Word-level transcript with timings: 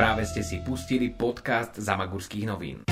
Práve 0.00 0.24
ste 0.24 0.40
si 0.40 0.64
pustili 0.64 1.12
podcast 1.12 1.76
Zamagurských 1.76 2.48
novín. 2.48 2.88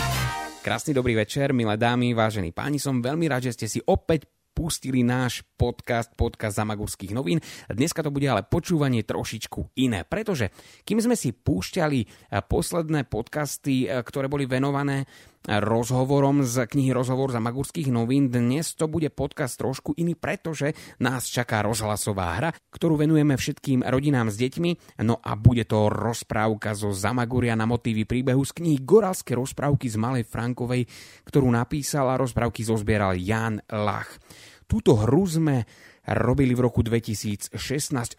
Krásny 0.60 0.92
dobrý 0.92 1.16
večer, 1.16 1.56
milé 1.56 1.80
dámy, 1.80 2.12
vážení 2.12 2.52
páni. 2.52 2.76
Som 2.76 3.00
veľmi 3.00 3.24
rád, 3.32 3.48
že 3.48 3.56
ste 3.56 3.64
si 3.64 3.80
opäť 3.80 4.28
pustili 4.52 5.00
náš 5.00 5.40
podcast, 5.56 6.12
podcast 6.12 6.60
Zamagurských 6.60 7.16
novín. 7.16 7.40
Dneska 7.64 8.04
to 8.04 8.12
bude 8.12 8.28
ale 8.28 8.44
počúvanie 8.44 9.08
trošičku 9.08 9.80
iné, 9.80 10.04
pretože 10.04 10.52
kým 10.84 11.00
sme 11.00 11.16
si 11.16 11.32
púšťali 11.32 12.00
eh, 12.04 12.44
posledné 12.44 13.08
podcasty, 13.08 13.88
eh, 13.88 14.04
ktoré 14.04 14.28
boli 14.28 14.44
venované 14.44 15.08
rozhovorom 15.48 16.44
z 16.44 16.68
knihy 16.68 16.92
Rozhovor 16.92 17.32
za 17.32 17.40
Magurských 17.40 17.88
novín. 17.88 18.28
Dnes 18.28 18.76
to 18.76 18.84
bude 18.84 19.08
podcast 19.08 19.56
trošku 19.56 19.96
iný, 19.96 20.12
pretože 20.12 20.76
nás 21.00 21.24
čaká 21.24 21.64
rozhlasová 21.64 22.36
hra, 22.36 22.52
ktorú 22.68 23.00
venujeme 23.00 23.32
všetkým 23.32 23.80
rodinám 23.80 24.28
s 24.28 24.36
deťmi. 24.36 25.00
No 25.08 25.16
a 25.24 25.32
bude 25.40 25.64
to 25.64 25.88
rozprávka 25.88 26.76
zo 26.76 26.92
Zamaguria 26.92 27.56
na 27.56 27.64
motívy 27.64 28.04
príbehu 28.04 28.44
z 28.44 28.52
knihy 28.60 28.78
Goralské 28.84 29.32
rozprávky 29.32 29.88
z 29.88 29.96
Malej 29.96 30.28
Frankovej, 30.28 30.84
ktorú 31.24 31.48
napísal 31.48 32.12
a 32.12 32.20
rozprávky 32.20 32.60
zozbieral 32.68 33.16
Jan 33.16 33.64
Lach. 33.72 34.20
Túto 34.68 35.00
hru 35.00 35.24
sme 35.24 35.64
robili 36.08 36.52
v 36.56 36.64
roku 36.64 36.80
2016 36.80 37.56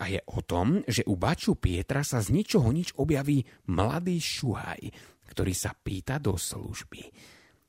a 0.01 0.05
je 0.09 0.21
o 0.33 0.41
tom, 0.45 0.81
že 0.85 1.05
u 1.09 1.17
Baču 1.17 1.57
Pietra 1.57 2.05
sa 2.05 2.21
z 2.21 2.33
ničoho 2.33 2.69
nič 2.69 2.93
objaví 2.97 3.45
mladý 3.69 4.17
šuhaj, 4.21 4.81
ktorý 5.29 5.53
sa 5.53 5.77
pýta 5.77 6.17
do 6.17 6.33
služby. 6.33 7.05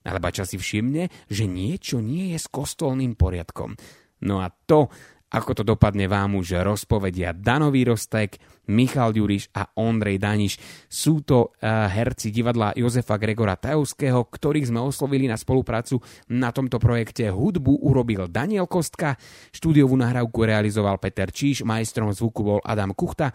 Ale 0.09 0.17
Bača 0.17 0.49
si 0.49 0.57
všimne, 0.57 1.29
že 1.29 1.45
niečo 1.45 2.01
nie 2.01 2.33
je 2.33 2.39
s 2.41 2.49
kostolným 2.49 3.21
poriadkom. 3.21 3.77
No 4.25 4.41
a 4.41 4.49
to 4.49 4.89
ako 5.31 5.55
to 5.55 5.63
dopadne 5.63 6.11
vám 6.11 6.35
už 6.43 6.59
rozpovedia 6.67 7.31
Danový 7.31 7.87
Rostek, 7.87 8.43
Michal 8.67 9.15
Ďuriš 9.15 9.55
a 9.55 9.71
Ondrej 9.79 10.19
Daniš. 10.19 10.59
Sú 10.91 11.23
to 11.23 11.55
uh, 11.55 11.87
herci 11.87 12.35
divadla 12.35 12.75
Jozefa 12.75 13.15
Gregora 13.15 13.55
Tajovského, 13.55 14.27
ktorých 14.27 14.75
sme 14.75 14.83
oslovili 14.83 15.31
na 15.31 15.39
spoluprácu 15.39 16.03
na 16.35 16.51
tomto 16.51 16.83
projekte. 16.83 17.31
Hudbu 17.31 17.79
urobil 17.79 18.27
Daniel 18.27 18.67
Kostka, 18.67 19.15
štúdiovú 19.55 19.95
nahrávku 19.95 20.43
realizoval 20.43 20.99
Peter 20.99 21.31
Číš, 21.31 21.63
majstrom 21.63 22.11
zvuku 22.11 22.43
bol 22.43 22.59
Adam 22.67 22.91
Kuchta, 22.91 23.31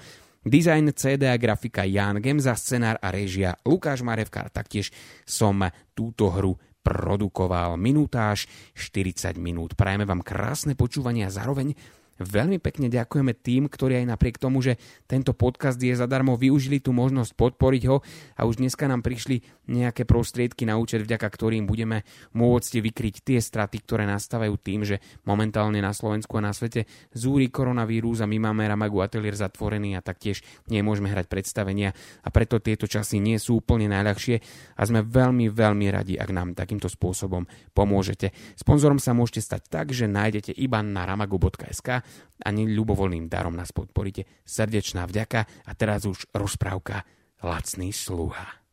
Design 0.46 0.94
CD 0.94 1.26
a 1.26 1.42
grafika 1.42 1.90
Jan 1.90 2.22
Gemza, 2.22 2.54
scenár 2.54 3.02
a 3.02 3.10
režia 3.10 3.58
Lukáš 3.66 4.06
Marevka. 4.06 4.46
Taktiež 4.54 4.94
som 5.26 5.58
túto 5.98 6.30
hru 6.30 6.54
produkoval 6.86 7.82
minutáž 7.82 8.46
40 8.78 9.42
minút. 9.42 9.74
Prajeme 9.74 10.06
vám 10.06 10.22
krásne 10.22 10.78
počúvanie 10.78 11.26
a 11.26 11.34
zároveň 11.34 11.74
Veľmi 12.16 12.64
pekne 12.64 12.88
ďakujeme 12.88 13.36
tým, 13.36 13.68
ktorí 13.68 14.00
aj 14.00 14.16
napriek 14.16 14.40
tomu, 14.40 14.64
že 14.64 14.80
tento 15.04 15.36
podcast 15.36 15.76
je 15.76 15.92
zadarmo, 15.92 16.40
využili 16.40 16.80
tú 16.80 16.96
možnosť 16.96 17.36
podporiť 17.36 17.84
ho 17.92 18.00
a 18.40 18.48
už 18.48 18.64
dneska 18.64 18.88
nám 18.88 19.04
prišli 19.04 19.44
nejaké 19.68 20.08
prostriedky 20.08 20.64
na 20.64 20.80
účet, 20.80 21.04
vďaka 21.04 21.28
ktorým 21.28 21.68
budeme 21.68 22.08
môcť 22.32 22.74
vykryť 22.80 23.16
tie 23.20 23.40
straty, 23.44 23.84
ktoré 23.84 24.08
nastávajú 24.08 24.56
tým, 24.56 24.88
že 24.88 25.04
momentálne 25.28 25.84
na 25.84 25.92
Slovensku 25.92 26.40
a 26.40 26.46
na 26.48 26.56
svete 26.56 26.88
zúri 27.12 27.52
koronavírus 27.52 28.24
a 28.24 28.30
my 28.30 28.40
máme 28.40 28.64
Ramagu 28.64 29.04
ateliér 29.04 29.36
zatvorený 29.36 30.00
a 30.00 30.06
taktiež 30.06 30.40
nemôžeme 30.72 31.12
hrať 31.12 31.28
predstavenia 31.28 31.92
a 32.24 32.32
preto 32.32 32.64
tieto 32.64 32.88
časy 32.88 33.20
nie 33.20 33.36
sú 33.36 33.60
úplne 33.60 33.92
najľahšie 33.92 34.40
a 34.80 34.82
sme 34.88 35.04
veľmi, 35.04 35.52
veľmi 35.52 35.92
radi, 35.92 36.16
ak 36.16 36.32
nám 36.32 36.56
takýmto 36.56 36.88
spôsobom 36.88 37.44
pomôžete. 37.76 38.32
Sponzorom 38.56 39.04
sa 39.04 39.12
môžete 39.12 39.44
stať 39.44 39.62
tak, 39.68 39.92
že 39.92 40.08
nájdete 40.08 40.56
iba 40.56 40.80
na 40.80 41.04
ramagu.sk 41.04 42.05
a 42.42 42.50
ľubovoľným 42.72 43.32
darom 43.32 43.56
nás 43.56 43.72
podporíte. 43.72 44.28
Srdečná 44.44 45.08
vďaka 45.08 45.66
a 45.66 45.72
teraz 45.74 46.04
už 46.04 46.30
rozprávka 46.36 47.08
Lacný 47.44 47.92
sluha. 47.94 48.66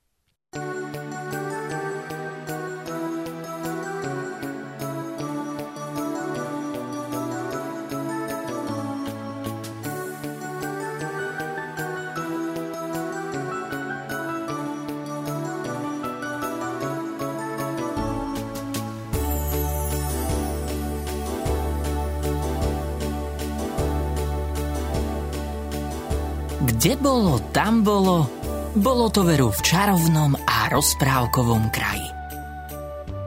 Kde 26.62 26.94
bolo, 26.94 27.42
tam 27.50 27.82
bolo, 27.82 28.30
bolo 28.78 29.10
to 29.10 29.26
veru 29.26 29.50
v 29.50 29.60
čarovnom 29.66 30.38
a 30.46 30.70
rozprávkovom 30.70 31.74
kraji. 31.74 32.06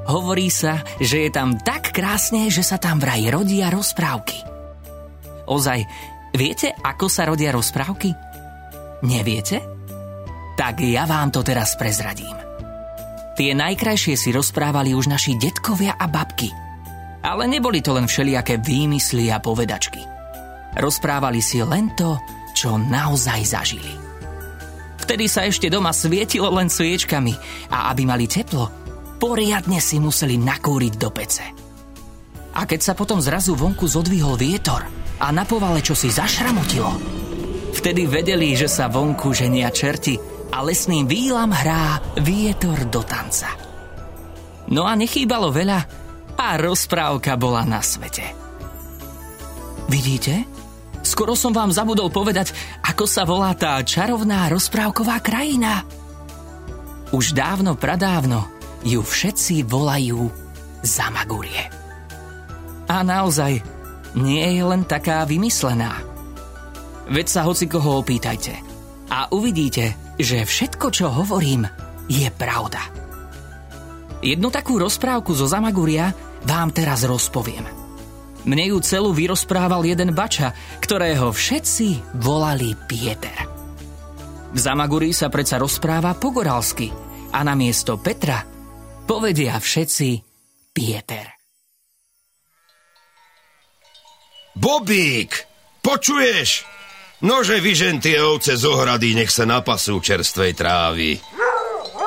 Hovorí 0.07 0.47
sa, 0.47 0.79
že 1.03 1.27
je 1.27 1.31
tam 1.35 1.59
tak 1.59 1.91
krásne, 1.91 2.47
že 2.47 2.63
sa 2.63 2.79
tam 2.79 2.95
vraj 2.95 3.27
rodia 3.27 3.67
rozprávky. 3.67 4.39
Ozaj, 5.51 5.83
viete, 6.31 6.71
ako 6.79 7.11
sa 7.11 7.27
rodia 7.27 7.51
rozprávky? 7.51 8.15
Neviete? 9.03 9.59
Tak 10.55 10.79
ja 10.79 11.03
vám 11.03 11.35
to 11.35 11.43
teraz 11.43 11.75
prezradím. 11.75 12.31
Tie 13.35 13.51
najkrajšie 13.51 14.15
si 14.15 14.31
rozprávali 14.31 14.95
už 14.95 15.11
naši 15.11 15.35
detkovia 15.35 15.99
a 15.99 16.07
babky. 16.07 16.47
Ale 17.19 17.51
neboli 17.51 17.83
to 17.83 17.91
len 17.91 18.07
všelijaké 18.07 18.63
výmysly 18.63 19.27
a 19.27 19.43
povedačky. 19.43 19.99
Rozprávali 20.79 21.43
si 21.43 21.59
len 21.59 21.91
to, 21.99 22.15
čo 22.55 22.79
naozaj 22.79 23.41
zažili. 23.43 23.93
Vtedy 25.05 25.29
sa 25.29 25.45
ešte 25.45 25.69
doma 25.69 25.93
svietilo 25.93 26.49
len 26.55 26.71
sviečkami 26.71 27.35
a 27.69 27.93
aby 27.93 28.07
mali 28.07 28.25
teplo, 28.25 28.71
poriadne 29.21 29.77
si 29.77 30.01
museli 30.01 30.39
nakúriť 30.39 30.93
do 30.97 31.09
pece. 31.13 31.45
A 32.55 32.63
keď 32.63 32.79
sa 32.79 32.93
potom 32.95 33.19
zrazu 33.19 33.53
vonku 33.53 33.85
zodvihol 33.85 34.39
vietor 34.39 34.87
a 35.19 35.27
na 35.29 35.43
povale 35.43 35.83
čo 35.83 35.93
si 35.93 36.07
zašramotilo, 36.07 36.89
vtedy 37.75 38.07
vedeli, 38.07 38.55
že 38.55 38.71
sa 38.71 38.87
vonku 38.87 39.35
ženia 39.35 39.69
čerti 39.69 40.15
a 40.49 40.63
lesným 40.63 41.03
výlam 41.05 41.51
hrá 41.51 41.99
vietor 42.23 42.87
do 42.87 43.03
tanca. 43.03 43.51
No 44.71 44.87
a 44.87 44.95
nechýbalo 44.97 45.51
veľa 45.51 45.79
a 46.39 46.47
rozprávka 46.57 47.37
bola 47.37 47.67
na 47.67 47.83
svete. 47.83 48.25
Vidíte? 49.91 50.54
Skoro 51.05 51.37
som 51.37 51.53
vám 51.53 51.69
zabudol 51.69 52.09
povedať, 52.09 52.49
ako 52.81 53.05
sa 53.05 53.29
volá 53.29 53.53
tá 53.53 53.77
čarovná 53.85 54.49
rozprávková 54.49 55.21
krajina. 55.21 55.85
Už 57.13 57.37
dávno, 57.37 57.77
pradávno 57.77 58.49
ju 58.81 59.05
všetci 59.05 59.69
volajú 59.69 60.33
Zamagurie. 60.81 61.69
A 62.89 63.05
naozaj, 63.05 63.61
nie 64.17 64.45
je 64.57 64.63
len 64.65 64.81
taká 64.81 65.21
vymyslená. 65.29 65.93
Veď 67.05 67.27
sa 67.29 67.41
hoci 67.45 67.69
koho 67.69 68.01
opýtajte 68.01 68.57
a 69.13 69.29
uvidíte, 69.29 70.17
že 70.17 70.41
všetko, 70.41 70.89
čo 70.89 71.13
hovorím, 71.13 71.69
je 72.09 72.33
pravda. 72.33 72.81
Jednu 74.25 74.49
takú 74.49 74.81
rozprávku 74.81 75.37
zo 75.37 75.45
Zamaguria 75.45 76.09
vám 76.49 76.73
teraz 76.73 77.05
rozpoviem– 77.05 77.65
mne 78.45 78.71
ju 78.71 78.77
celú 78.81 79.11
vyrozprával 79.11 79.83
jeden 79.85 80.13
bača, 80.13 80.53
ktorého 80.79 81.33
všetci 81.33 82.17
volali 82.21 82.77
Pieter. 82.85 83.49
V 84.55 84.57
Zamagurí 84.61 85.11
sa 85.11 85.27
predsa 85.27 85.59
rozpráva 85.59 86.15
po 86.15 86.31
goralsky 86.31 86.87
a 87.35 87.43
na 87.43 87.57
miesto 87.57 87.99
Petra 87.99 88.45
povedia 89.03 89.57
všetci 89.59 90.09
Pieter. 90.71 91.35
Bobík, 94.55 95.31
počuješ? 95.83 96.63
Nože 97.27 97.59
vyžen 97.59 97.99
tie 97.99 98.23
ovce 98.23 98.55
z 98.55 98.63
ohrady, 98.63 99.17
nech 99.17 99.33
sa 99.33 99.43
napasú 99.43 99.99
čerstvej 99.99 100.51
trávy. 100.55 101.19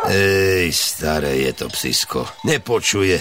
Ej, 0.08 0.72
staré 0.72 1.44
je 1.44 1.52
to 1.52 1.66
psisko, 1.68 2.24
nepočuje 2.48 3.20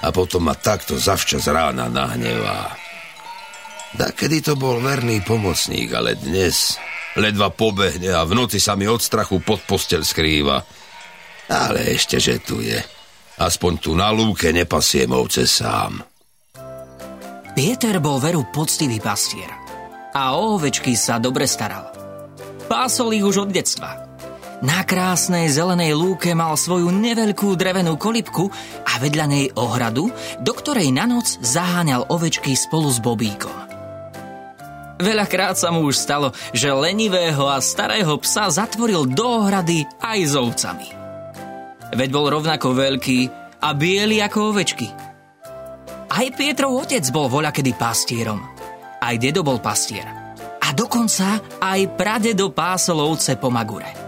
a 0.00 0.08
potom 0.12 0.48
ma 0.48 0.56
takto 0.56 0.96
zavčas 0.96 1.44
rána 1.48 1.92
nahnevá. 1.92 2.72
Da 3.90 4.14
kedy 4.14 4.38
to 4.40 4.54
bol 4.54 4.78
verný 4.80 5.20
pomocník, 5.20 5.90
ale 5.92 6.16
dnes 6.16 6.78
ledva 7.18 7.50
pobehne 7.50 8.14
a 8.14 8.22
v 8.22 8.32
noci 8.38 8.62
sa 8.62 8.78
mi 8.78 8.86
od 8.86 9.02
strachu 9.02 9.42
pod 9.42 9.60
postel 9.66 10.06
skrýva. 10.06 10.62
Ale 11.50 11.98
ešte, 11.98 12.22
že 12.22 12.38
tu 12.38 12.62
je. 12.62 12.78
Aspoň 13.40 13.72
tu 13.82 13.98
na 13.98 14.14
lúke 14.14 14.54
nepasiem 14.54 15.10
ovce 15.10 15.44
sám. 15.48 15.98
Pieter 17.50 17.98
bol 17.98 18.22
veru 18.22 18.46
poctivý 18.54 19.02
pastier 19.02 19.50
a 20.14 20.38
o 20.38 20.54
ovečky 20.54 20.94
sa 20.94 21.18
dobre 21.18 21.50
staral. 21.50 21.90
Pásol 22.70 23.18
ich 23.18 23.26
už 23.26 23.48
od 23.48 23.50
detstva– 23.50 23.98
na 24.60 24.84
krásnej 24.84 25.48
zelenej 25.48 25.96
lúke 25.96 26.36
mal 26.36 26.52
svoju 26.52 26.92
neveľkú 26.92 27.56
drevenú 27.56 27.96
kolibku 27.96 28.52
a 28.84 29.00
vedľa 29.00 29.26
nej 29.28 29.46
ohradu, 29.56 30.12
do 30.44 30.52
ktorej 30.52 30.92
na 30.92 31.08
noc 31.08 31.40
zaháňal 31.40 32.04
ovečky 32.12 32.52
spolu 32.52 32.92
s 32.92 33.00
Bobíkom. 33.00 33.52
Veľakrát 35.00 35.56
sa 35.56 35.72
mu 35.72 35.88
už 35.88 35.96
stalo, 35.96 36.36
že 36.52 36.68
lenivého 36.68 37.48
a 37.48 37.56
starého 37.64 38.20
psa 38.20 38.52
zatvoril 38.52 39.08
do 39.08 39.24
ohrady 39.48 39.88
aj 39.96 40.18
s 40.28 40.34
ovcami. 40.36 40.88
Veď 41.96 42.08
bol 42.12 42.28
rovnako 42.28 42.76
veľký 42.76 43.18
a 43.64 43.72
biely 43.72 44.20
ako 44.20 44.52
ovečky. 44.52 44.92
Aj 46.10 46.26
Pietrov 46.36 46.84
otec 46.84 47.06
bol 47.08 47.32
voľakedy 47.32 47.72
pastierom. 47.80 48.44
Aj 49.00 49.16
dedo 49.16 49.40
bol 49.40 49.56
pastier. 49.56 50.04
A 50.60 50.68
dokonca 50.76 51.40
aj 51.64 51.96
pradedo 51.96 52.52
pásol 52.52 53.00
ovce 53.00 53.40
po 53.40 53.48
Magure. 53.48 53.99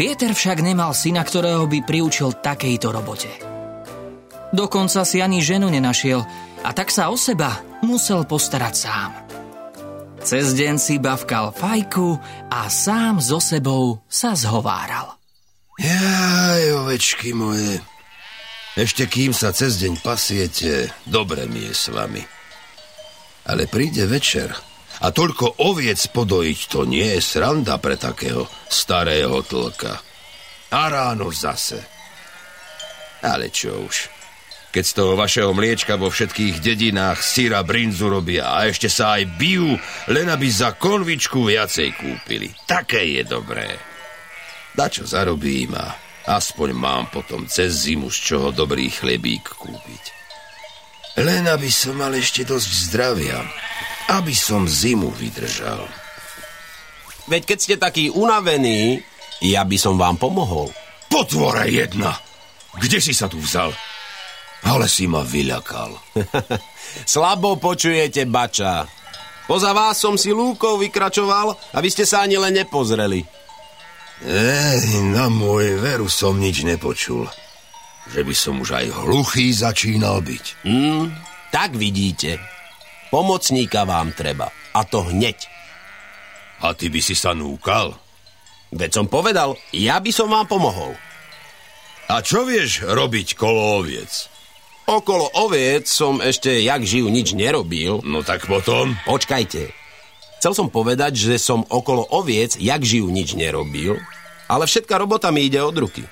Pieter 0.00 0.32
však 0.32 0.64
nemal 0.64 0.96
syna, 0.96 1.20
ktorého 1.20 1.68
by 1.68 1.84
priučil 1.84 2.32
takejto 2.40 2.88
robote. 2.88 3.28
Dokonca 4.48 5.04
si 5.04 5.20
ani 5.20 5.44
ženu 5.44 5.68
nenašiel 5.68 6.24
a 6.64 6.72
tak 6.72 6.88
sa 6.88 7.12
o 7.12 7.20
seba 7.20 7.60
musel 7.84 8.24
postarať 8.24 8.74
sám. 8.80 9.12
Cez 10.24 10.56
deň 10.56 10.80
si 10.80 10.96
bavkal 10.96 11.52
fajku 11.52 12.16
a 12.48 12.72
sám 12.72 13.20
so 13.20 13.44
sebou 13.44 14.00
sa 14.08 14.32
zhováral. 14.32 15.20
Jaj, 15.76 16.80
ovečky 16.80 17.36
moje. 17.36 17.84
Ešte 18.80 19.04
kým 19.04 19.36
sa 19.36 19.52
cez 19.52 19.76
deň 19.84 20.00
pasiete, 20.00 20.88
dobre 21.04 21.44
mi 21.44 21.68
je 21.68 21.76
s 21.76 21.92
vami. 21.92 22.24
Ale 23.44 23.68
príde 23.68 24.08
večer 24.08 24.69
a 25.00 25.06
toľko 25.08 25.64
oviec 25.64 26.00
podojiť 26.12 26.60
to 26.68 26.84
nie 26.84 27.16
je 27.16 27.20
sranda 27.24 27.80
pre 27.80 27.96
takého 27.96 28.44
starého 28.68 29.40
tlka. 29.40 29.96
A 30.70 30.82
ráno 30.92 31.32
zase. 31.32 31.80
Ale 33.24 33.48
čo 33.48 33.84
už, 33.84 33.96
keď 34.70 34.84
z 34.86 34.92
toho 34.92 35.12
vašeho 35.18 35.50
mliečka 35.50 35.98
vo 35.98 36.12
všetkých 36.12 36.62
dedinách 36.62 37.18
syra 37.24 37.66
brinzu 37.66 38.06
robia 38.06 38.54
a 38.54 38.70
ešte 38.70 38.86
sa 38.86 39.18
aj 39.18 39.40
bijú, 39.40 39.74
len 40.12 40.30
aby 40.30 40.46
za 40.46 40.78
konvičku 40.78 41.48
viacej 41.48 41.96
kúpili. 41.98 42.54
Také 42.68 43.02
je 43.18 43.22
dobré. 43.26 43.76
Dačo 44.70 45.02
zarobím 45.08 45.74
a 45.74 45.90
aspoň 46.30 46.68
mám 46.76 47.04
potom 47.10 47.48
cez 47.50 47.90
zimu 47.90 48.12
z 48.12 48.18
čoho 48.30 48.48
dobrý 48.54 48.86
chlebík 48.92 49.58
kúpiť. 49.58 50.04
Len 51.18 51.50
aby 51.50 51.66
som 51.66 51.98
mal 51.98 52.14
ešte 52.14 52.46
dosť 52.46 52.70
zdravia, 52.86 53.42
aby 54.10 54.34
som 54.34 54.66
zimu 54.66 55.14
vydržal. 55.14 55.86
Veď 57.30 57.42
keď 57.54 57.58
ste 57.62 57.74
taký 57.78 58.04
unavení, 58.10 58.98
ja 59.38 59.62
by 59.62 59.76
som 59.78 59.94
vám 59.94 60.18
pomohol. 60.18 60.74
Potvore 61.06 61.70
jedna! 61.70 62.18
Kde 62.74 62.98
si 62.98 63.14
sa 63.14 63.30
tu 63.30 63.38
vzal? 63.38 63.70
Ale 64.66 64.86
si 64.90 65.06
ma 65.06 65.22
vyľakal. 65.22 65.94
Slabo 67.12 67.56
počujete, 67.56 68.26
bača. 68.26 68.86
Poza 69.46 69.74
vás 69.74 69.98
som 69.98 70.14
si 70.14 70.30
lúkou 70.30 70.78
vykračoval 70.78 71.74
a 71.74 71.78
vy 71.82 71.88
ste 71.90 72.06
sa 72.06 72.22
ani 72.22 72.38
len 72.38 72.54
nepozreli. 72.54 73.26
Ej, 74.20 75.00
na 75.10 75.32
môj 75.32 75.80
veru 75.80 76.06
som 76.06 76.36
nič 76.36 76.62
nepočul. 76.62 77.26
Že 78.10 78.20
by 78.26 78.34
som 78.36 78.54
už 78.60 78.70
aj 78.76 78.86
hluchý 78.90 79.50
začínal 79.50 80.20
byť. 80.20 80.44
Hmm, 80.66 81.10
tak 81.50 81.74
vidíte. 81.74 82.38
Pomocníka 83.10 83.82
vám 83.82 84.14
treba. 84.14 84.54
A 84.70 84.86
to 84.86 85.02
hneď. 85.10 85.50
A 86.62 86.72
ty 86.78 86.86
by 86.86 87.02
si 87.02 87.18
sa 87.18 87.34
núkal? 87.34 87.98
Veď 88.70 89.02
som 89.02 89.06
povedal, 89.10 89.58
ja 89.74 89.98
by 89.98 90.14
som 90.14 90.30
vám 90.30 90.46
pomohol. 90.46 90.94
A 92.06 92.22
čo 92.22 92.46
vieš 92.46 92.86
robiť 92.86 93.34
kolo 93.34 93.82
oviec? 93.82 94.30
Okolo 94.86 95.30
oviec 95.42 95.86
som 95.86 96.18
ešte 96.18 96.62
jak 96.62 96.82
živ 96.82 97.10
nič 97.10 97.34
nerobil. 97.34 98.02
No 98.06 98.22
tak 98.22 98.46
potom? 98.46 98.94
Počkajte. 99.06 99.70
Chcel 100.38 100.52
som 100.54 100.70
povedať, 100.70 101.18
že 101.18 101.36
som 101.38 101.66
okolo 101.66 102.06
oviec 102.14 102.58
jak 102.58 102.82
živ 102.82 103.10
nič 103.10 103.38
nerobil, 103.38 103.98
ale 104.50 104.64
všetká 104.66 104.98
robota 104.98 105.30
mi 105.30 105.46
ide 105.46 105.62
od 105.62 105.76
ruky. 105.76 106.02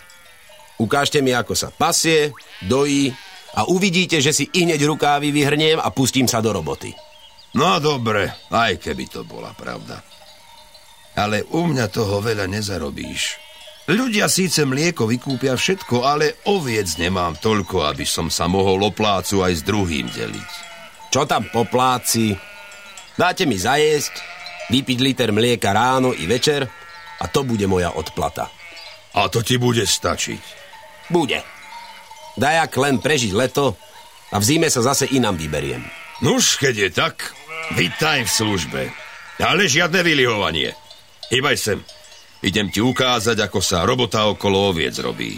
Ukážte 0.79 1.19
mi, 1.19 1.35
ako 1.35 1.59
sa 1.59 1.75
pasie, 1.75 2.31
dojí 2.63 3.11
a 3.57 3.65
uvidíte, 3.69 4.21
že 4.21 4.37
si 4.37 4.45
i 4.53 4.69
hneď 4.69 4.85
rukávy 4.85 5.33
vyhrniem 5.33 5.81
a 5.81 5.89
pustím 5.89 6.29
sa 6.29 6.45
do 6.45 6.53
roboty. 6.53 6.93
No 7.57 7.81
dobre, 7.81 8.29
aj 8.53 8.77
keby 8.77 9.09
to 9.09 9.25
bola 9.25 9.57
pravda. 9.57 10.05
Ale 11.17 11.43
u 11.57 11.65
mňa 11.65 11.87
toho 11.89 12.21
veľa 12.21 12.45
nezarobíš. 12.47 13.41
Ľudia 13.89 14.29
síce 14.29 14.69
mlieko 14.69 15.09
vykúpia 15.09 15.57
všetko, 15.57 16.05
ale 16.05 16.45
oviec 16.53 17.01
nemám 17.01 17.41
toľko, 17.41 17.89
aby 17.89 18.05
som 18.05 18.29
sa 18.29 18.45
mohol 18.45 18.85
o 18.85 18.93
plácu 18.93 19.41
aj 19.41 19.53
s 19.57 19.63
druhým 19.65 20.13
deliť. 20.13 20.51
Čo 21.09 21.25
tam 21.25 21.49
po 21.49 21.65
pláci? 21.65 22.37
Dáte 23.17 23.49
mi 23.49 23.57
zajesť, 23.57 24.13
vypiť 24.69 24.99
liter 25.01 25.33
mlieka 25.33 25.73
ráno 25.73 26.13
i 26.13 26.29
večer 26.29 26.69
a 27.19 27.25
to 27.33 27.49
bude 27.49 27.65
moja 27.65 27.97
odplata. 27.97 28.53
A 29.17 29.27
to 29.33 29.41
ti 29.41 29.57
bude 29.57 29.89
stačiť? 29.89 30.43
Bude. 31.09 31.58
Dajak 32.39 32.73
len 32.79 33.03
prežiť 33.03 33.35
leto 33.35 33.75
a 34.31 34.39
v 34.39 34.45
zime 34.47 34.71
sa 34.71 34.81
zase 34.81 35.11
inám 35.11 35.35
vyberiem. 35.35 35.83
Nuž, 36.23 36.59
keď 36.63 36.75
je 36.87 36.91
tak, 36.95 37.35
vitaj 37.75 38.27
v 38.27 38.31
službe. 38.31 38.83
Ale 39.43 39.67
žiadne 39.67 40.03
vylihovanie. 40.03 40.75
Hýbaj 41.31 41.57
sem. 41.59 41.79
Idem 42.43 42.71
ti 42.71 42.79
ukázať, 42.79 43.35
ako 43.51 43.59
sa 43.59 43.83
robota 43.83 44.31
okolo 44.31 44.71
oviec 44.71 44.95
robí. 45.03 45.35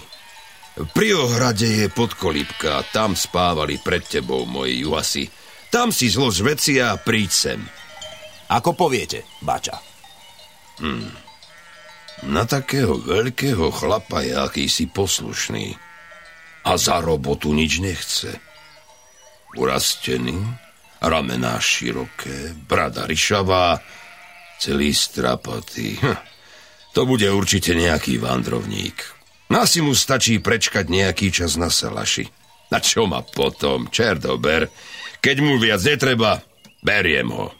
Pri 0.92 1.12
ohrade 1.16 1.66
je 1.66 1.88
podkolípka 1.92 2.92
tam 2.92 3.16
spávali 3.16 3.80
pred 3.80 4.04
tebou 4.04 4.44
moji 4.44 4.84
juhasy. 4.84 5.28
Tam 5.72 5.92
si 5.92 6.12
zlož 6.12 6.44
veci 6.44 6.80
a 6.80 6.96
príď 6.96 7.30
sem. 7.32 7.60
Ako 8.52 8.76
poviete, 8.76 9.24
bača? 9.40 9.78
Hmm. 10.80 11.12
Na 12.28 12.44
takého 12.44 13.00
veľkého 13.00 13.72
chlapa 13.72 14.20
je 14.24 14.36
akýsi 14.36 14.84
poslušný. 14.92 15.89
A 16.64 16.76
za 16.76 17.00
robotu 17.00 17.52
nič 17.56 17.80
nechce. 17.80 18.36
Urastený, 19.56 20.36
ramená 21.00 21.56
široké, 21.58 22.54
brada 22.68 23.08
ryšavá, 23.08 23.80
celý 24.60 24.92
strapatý. 24.92 25.96
Hm. 25.98 26.18
To 26.92 27.06
bude 27.06 27.30
určite 27.30 27.72
nejaký 27.72 28.18
vandrovník. 28.18 28.98
Asi 29.50 29.82
mu 29.82 29.94
stačí 29.94 30.38
prečkať 30.38 30.86
nejaký 30.86 31.34
čas 31.34 31.58
na 31.58 31.70
salaši. 31.70 32.26
Na 32.70 32.78
čo 32.78 33.06
ma 33.10 33.22
potom, 33.22 33.90
čerdober? 33.90 34.70
Keď 35.18 35.36
mu 35.42 35.58
viac 35.58 35.82
netreba, 35.82 36.38
beriem 36.86 37.30
ho. 37.34 37.50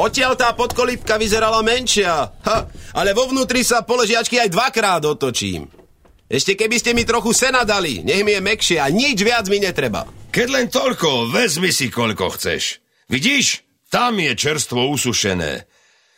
Odtiaľ 0.00 0.32
tá 0.32 0.56
podkolípka 0.56 1.20
vyzerala 1.20 1.60
menšia. 1.60 2.32
Ha, 2.40 2.58
ale 2.96 3.12
vo 3.12 3.28
vnútri 3.28 3.60
sa 3.60 3.84
poležiačky 3.84 4.40
aj 4.40 4.48
dvakrát 4.48 5.04
otočím. 5.04 5.68
Ešte 6.24 6.56
keby 6.56 6.80
ste 6.80 6.96
mi 6.96 7.04
trochu 7.04 7.36
sena 7.36 7.68
dali, 7.68 8.00
nech 8.00 8.24
mi 8.24 8.32
je 8.32 8.40
mekšie 8.40 8.78
a 8.80 8.88
nič 8.88 9.20
viac 9.20 9.44
mi 9.52 9.60
netreba. 9.60 10.08
Keď 10.32 10.48
len 10.48 10.66
toľko, 10.72 11.28
vezmi 11.28 11.68
si 11.68 11.92
koľko 11.92 12.32
chceš. 12.32 12.80
Vidíš? 13.12 13.66
Tam 13.90 14.16
je 14.16 14.32
čerstvo 14.38 14.88
usušené. 14.88 15.68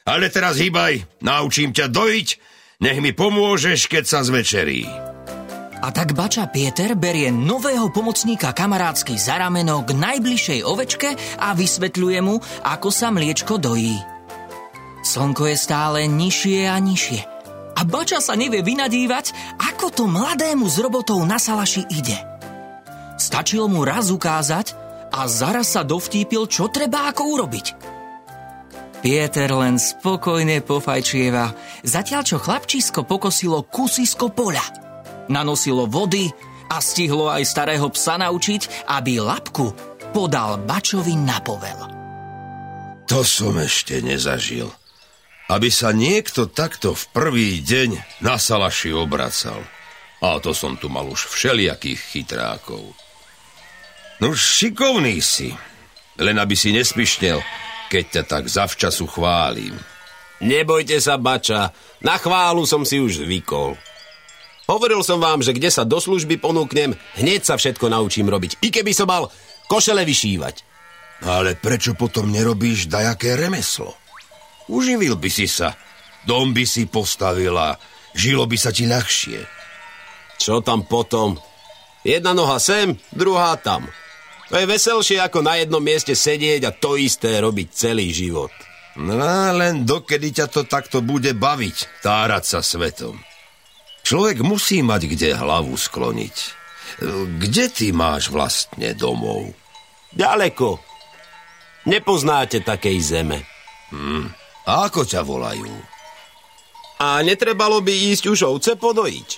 Ale 0.05 0.31
teraz 0.31 0.61
hýbaj, 0.61 1.25
naučím 1.25 1.73
ťa 1.73 1.89
dojiť, 1.89 2.29
nech 2.85 2.99
mi 3.03 3.11
pomôžeš, 3.17 3.89
keď 3.89 4.05
sa 4.05 4.21
zvečerí. 4.23 5.12
A 5.83 5.91
tak 5.91 6.15
bača 6.15 6.47
Pieter 6.47 6.95
berie 6.95 7.35
nového 7.35 7.91
pomocníka 7.91 8.55
kamarádsky 8.55 9.19
za 9.19 9.35
rameno 9.35 9.83
k 9.83 9.99
najbližšej 9.99 10.61
ovečke 10.63 11.11
a 11.43 11.59
vysvetľuje 11.59 12.21
mu, 12.23 12.39
ako 12.63 12.89
sa 12.95 13.11
mliečko 13.11 13.59
dojí. 13.59 13.99
Slnko 15.03 15.51
je 15.51 15.57
stále 15.59 16.07
nižšie 16.07 16.71
a 16.71 16.79
nižšie. 16.79 17.21
A 17.75 17.83
bača 17.83 18.23
sa 18.23 18.39
nevie 18.39 18.63
vynadívať, 18.63 19.59
ako 19.59 19.91
to 19.91 20.05
mladému 20.07 20.71
s 20.71 20.79
robotou 20.79 21.19
na 21.27 21.43
salaši 21.43 21.83
ide. 21.91 22.15
Stačilo 23.19 23.67
mu 23.67 23.83
raz 23.83 24.15
ukázať 24.15 24.79
a 25.11 25.27
zaraz 25.27 25.75
sa 25.75 25.83
dovtípil, 25.83 26.47
čo 26.47 26.71
treba 26.71 27.11
ako 27.11 27.23
urobiť. 27.27 27.67
Pieter 29.03 29.51
len 29.51 29.83
spokojne 29.83 30.63
pofajčieva, 30.63 31.51
zatiaľ 31.83 32.23
čo 32.23 32.39
chlapčisko 32.39 33.03
pokosilo 33.03 33.67
kusisko 33.67 34.31
poľa 34.31 34.92
nanosilo 35.29 35.87
vody 35.87 36.31
a 36.73 36.81
stihlo 36.81 37.29
aj 37.29 37.45
starého 37.45 37.87
psa 37.93 38.17
naučiť, 38.17 38.89
aby 38.89 39.21
lapku 39.21 39.71
podal 40.17 40.61
bačovi 40.65 41.15
na 41.19 41.41
povel. 41.45 41.93
To 43.13 43.21
som 43.27 43.61
ešte 43.61 44.01
nezažil. 44.01 44.73
Aby 45.53 45.69
sa 45.69 45.93
niekto 45.93 46.49
takto 46.49 46.97
v 46.97 47.05
prvý 47.13 47.51
deň 47.61 48.23
na 48.25 48.41
salaši 48.41 48.95
obracal. 48.95 49.61
A 50.23 50.39
to 50.41 50.57
som 50.57 50.81
tu 50.81 50.89
mal 50.89 51.05
už 51.05 51.29
všelijakých 51.29 52.01
chytrákov. 52.01 52.95
No 54.23 54.33
šikovný 54.33 55.19
si. 55.21 55.53
Len 56.17 56.39
aby 56.39 56.55
si 56.57 56.73
nespišnel, 56.73 57.43
keď 57.91 58.05
ťa 58.09 58.23
tak 58.25 58.45
zavčasu 58.49 59.05
chválim. 59.11 59.75
Nebojte 60.41 60.97
sa, 61.03 61.21
bača, 61.21 61.75
na 62.01 62.17
chválu 62.17 62.65
som 62.65 62.87
si 62.87 63.03
už 63.03 63.27
zvykol. 63.27 63.77
Hovoril 64.71 65.03
som 65.03 65.19
vám, 65.19 65.43
že 65.43 65.55
kde 65.55 65.71
sa 65.75 65.83
do 65.83 65.99
služby 65.99 66.39
ponúknem, 66.39 66.95
hneď 67.19 67.43
sa 67.43 67.55
všetko 67.59 67.91
naučím 67.91 68.31
robiť. 68.31 68.63
I 68.63 68.69
keby 68.71 68.95
som 68.95 69.11
mal 69.11 69.27
košele 69.67 70.07
vyšívať. 70.07 70.63
Ale 71.23 71.55
prečo 71.59 71.95
potom 71.95 72.31
nerobíš 72.31 72.91
dajaké 72.91 73.39
remeslo? 73.39 73.95
Uživil 74.71 75.19
by 75.19 75.31
si 75.31 75.47
sa, 75.51 75.75
dom 76.27 76.55
by 76.55 76.63
si 76.67 76.87
postavila, 76.87 77.75
žilo 78.15 78.47
by 78.47 78.57
sa 78.59 78.71
ti 78.71 78.87
ľahšie. 78.87 79.41
Čo 80.39 80.63
tam 80.63 80.87
potom? 80.87 81.39
Jedna 82.03 82.35
noha 82.35 82.59
sem, 82.59 82.99
druhá 83.15 83.55
tam. 83.59 83.87
To 84.51 84.59
je 84.59 84.67
veselšie 84.67 85.23
ako 85.23 85.47
na 85.47 85.63
jednom 85.63 85.81
mieste 85.81 86.13
sedieť 86.13 86.63
a 86.67 86.75
to 86.75 86.99
isté 86.99 87.39
robiť 87.39 87.69
celý 87.71 88.11
život. 88.11 88.51
No 88.99 89.17
len 89.57 89.89
dokedy 89.89 90.37
ťa 90.37 90.47
to 90.53 90.69
takto 90.69 91.01
bude 91.01 91.33
baviť, 91.33 92.05
tárať 92.05 92.45
sa 92.45 92.61
svetom. 92.61 93.17
Človek 94.13 94.45
musí 94.45 94.85
mať 94.85 95.09
kde 95.09 95.33
hlavu 95.33 95.73
skloniť. 95.73 96.37
Kde 97.41 97.65
ty 97.73 97.97
máš 97.97 98.29
vlastne 98.29 98.93
domov? 98.93 99.57
Ďaleko. 100.13 100.77
Nepoznáte 101.89 102.61
takej 102.61 103.01
zeme. 103.01 103.41
Hm. 103.89 104.29
A 104.69 104.85
ako 104.85 105.09
ťa 105.09 105.25
volajú? 105.25 105.65
A 107.01 107.25
netrebalo 107.25 107.81
by 107.81 108.13
ísť 108.13 108.29
už 108.29 108.53
ovce 108.53 108.77
podojiť. 108.77 109.29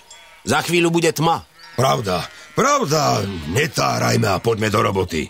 Za 0.43 0.67
chvíľu 0.67 0.91
bude 0.91 1.15
tma. 1.15 1.47
Pravda, 1.79 2.27
pravda, 2.59 3.23
netárajme 3.55 4.27
a 4.27 4.43
poďme 4.43 4.75
do 4.75 4.81
roboty. 4.83 5.23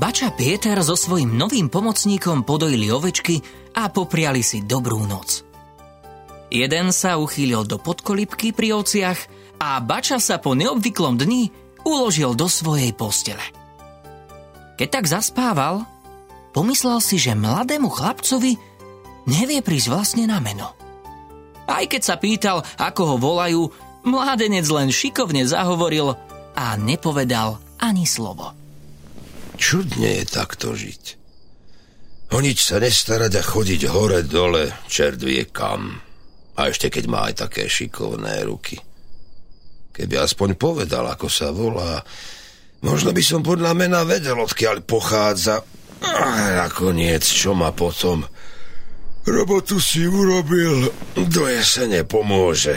Bača 0.00 0.32
Pieter 0.32 0.80
so 0.80 0.96
svojím 0.96 1.36
novým 1.36 1.68
pomocníkom 1.68 2.40
podojili 2.40 2.88
ovečky 2.88 3.36
a 3.76 3.92
popriali 3.92 4.40
si 4.40 4.64
dobrú 4.64 5.04
noc. 5.04 5.45
Jeden 6.46 6.94
sa 6.94 7.18
uchýlil 7.18 7.66
do 7.66 7.76
podkolipky 7.82 8.54
pri 8.54 8.78
ovciach 8.78 9.18
a 9.58 9.82
Bača 9.82 10.22
sa 10.22 10.38
po 10.38 10.54
neobvyklom 10.54 11.18
dni 11.18 11.50
uložil 11.82 12.38
do 12.38 12.46
svojej 12.46 12.94
postele. 12.94 13.42
Keď 14.78 14.88
tak 14.90 15.06
zaspával, 15.10 15.82
pomyslel 16.54 17.02
si, 17.02 17.18
že 17.18 17.34
mladému 17.34 17.90
chlapcovi 17.90 18.54
nevie 19.26 19.60
prísť 19.64 19.88
vlastne 19.90 20.24
na 20.28 20.38
meno. 20.38 20.76
Aj 21.66 21.82
keď 21.82 22.02
sa 22.02 22.14
pýtal, 22.14 22.62
ako 22.78 23.02
ho 23.02 23.16
volajú, 23.18 23.62
mládenec 24.06 24.62
len 24.70 24.94
šikovne 24.94 25.42
zahovoril 25.42 26.14
a 26.54 26.66
nepovedal 26.78 27.58
ani 27.82 28.06
slovo. 28.06 28.54
Čudne 29.58 30.22
je 30.22 30.24
takto 30.28 30.78
žiť. 30.78 31.04
O 32.34 32.38
nič 32.42 32.62
sa 32.62 32.78
nestarať 32.78 33.32
a 33.38 33.42
chodiť 33.42 33.82
hore-dole, 33.90 34.70
čert 34.86 35.22
vie 35.22 35.46
kam. 35.46 36.05
A 36.56 36.72
ešte 36.72 36.88
keď 36.88 37.04
má 37.08 37.28
aj 37.28 37.46
také 37.48 37.68
šikovné 37.68 38.44
ruky. 38.48 38.80
Keby 39.92 40.14
aspoň 40.20 40.60
povedal, 40.60 41.08
ako 41.08 41.28
sa 41.28 41.52
volá, 41.52 42.00
možno 42.84 43.12
by 43.12 43.22
som 43.24 43.40
podľa 43.40 43.72
mena 43.72 44.04
vedel, 44.04 44.36
odkiaľ 44.36 44.84
pochádza. 44.84 45.64
A 46.04 46.52
nakoniec, 46.52 47.24
čo 47.24 47.56
ma 47.56 47.72
potom? 47.72 48.24
Robotu 49.26 49.80
si 49.80 50.04
urobil, 50.06 50.92
do 51.16 51.44
jesene 51.48 52.04
pomôže. 52.04 52.76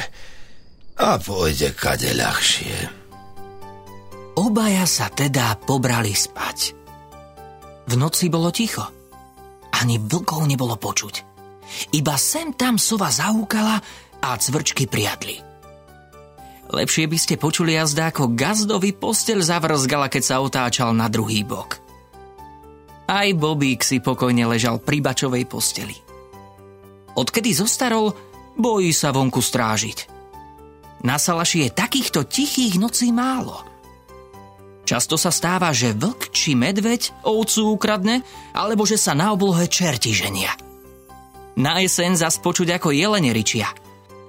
A 0.99 1.19
pôjde 1.19 1.75
kade 1.75 2.11
ľahšie. 2.15 2.99
Obaja 4.39 4.87
sa 4.87 5.11
teda 5.11 5.59
pobrali 5.59 6.15
spať. 6.15 6.59
V 7.85 7.93
noci 7.99 8.31
bolo 8.31 8.49
ticho. 8.49 8.87
Ani 9.75 9.99
vlkov 9.99 10.47
nebolo 10.47 10.79
počuť. 10.79 11.28
Iba 11.95 12.15
sem 12.19 12.53
tam 12.53 12.75
sova 12.75 13.09
zahúkala 13.09 13.79
a 14.19 14.29
cvrčky 14.35 14.89
priadli. 14.89 15.39
Lepšie 16.69 17.09
by 17.09 17.17
ste 17.17 17.41
počuli 17.41 17.73
jazda, 17.73 18.13
ako 18.13 18.37
gazdovi 18.37 18.93
postel 18.93 19.41
zavrzgala, 19.41 20.05
keď 20.05 20.23
sa 20.23 20.35
otáčal 20.37 20.93
na 20.93 21.09
druhý 21.09 21.41
bok. 21.41 21.81
Aj 23.09 23.25
Bobík 23.33 23.81
si 23.81 23.97
pokojne 23.97 24.45
ležal 24.45 24.77
pri 24.77 25.01
bačovej 25.01 25.49
posteli. 25.49 25.97
Odkedy 27.17 27.57
zostarol, 27.57 28.13
bojí 28.53 28.93
sa 28.93 29.09
vonku 29.09 29.41
strážiť. 29.41 30.21
Na 31.01 31.17
Salaši 31.17 31.65
je 31.65 31.69
takýchto 31.73 32.29
tichých 32.29 32.77
nocí 32.77 33.09
málo– 33.09 33.65
Často 34.89 35.21
sa 35.21 35.29
stáva, 35.29 35.69
že 35.69 35.93
vlk 35.93 36.33
či 36.33 36.57
medveď 36.57 37.21
ovcu 37.21 37.77
ukradne, 37.77 38.25
alebo 38.57 38.89
že 38.89 38.97
sa 38.97 39.13
na 39.13 39.29
oblohe 39.29 39.69
čerti 39.69 40.17
ženia. 40.17 40.49
Na 41.59 41.83
jeseň 41.83 42.15
zas 42.15 42.39
počuť 42.39 42.79
ako 42.79 42.95
jelene 42.95 43.35
ričia. 43.35 43.67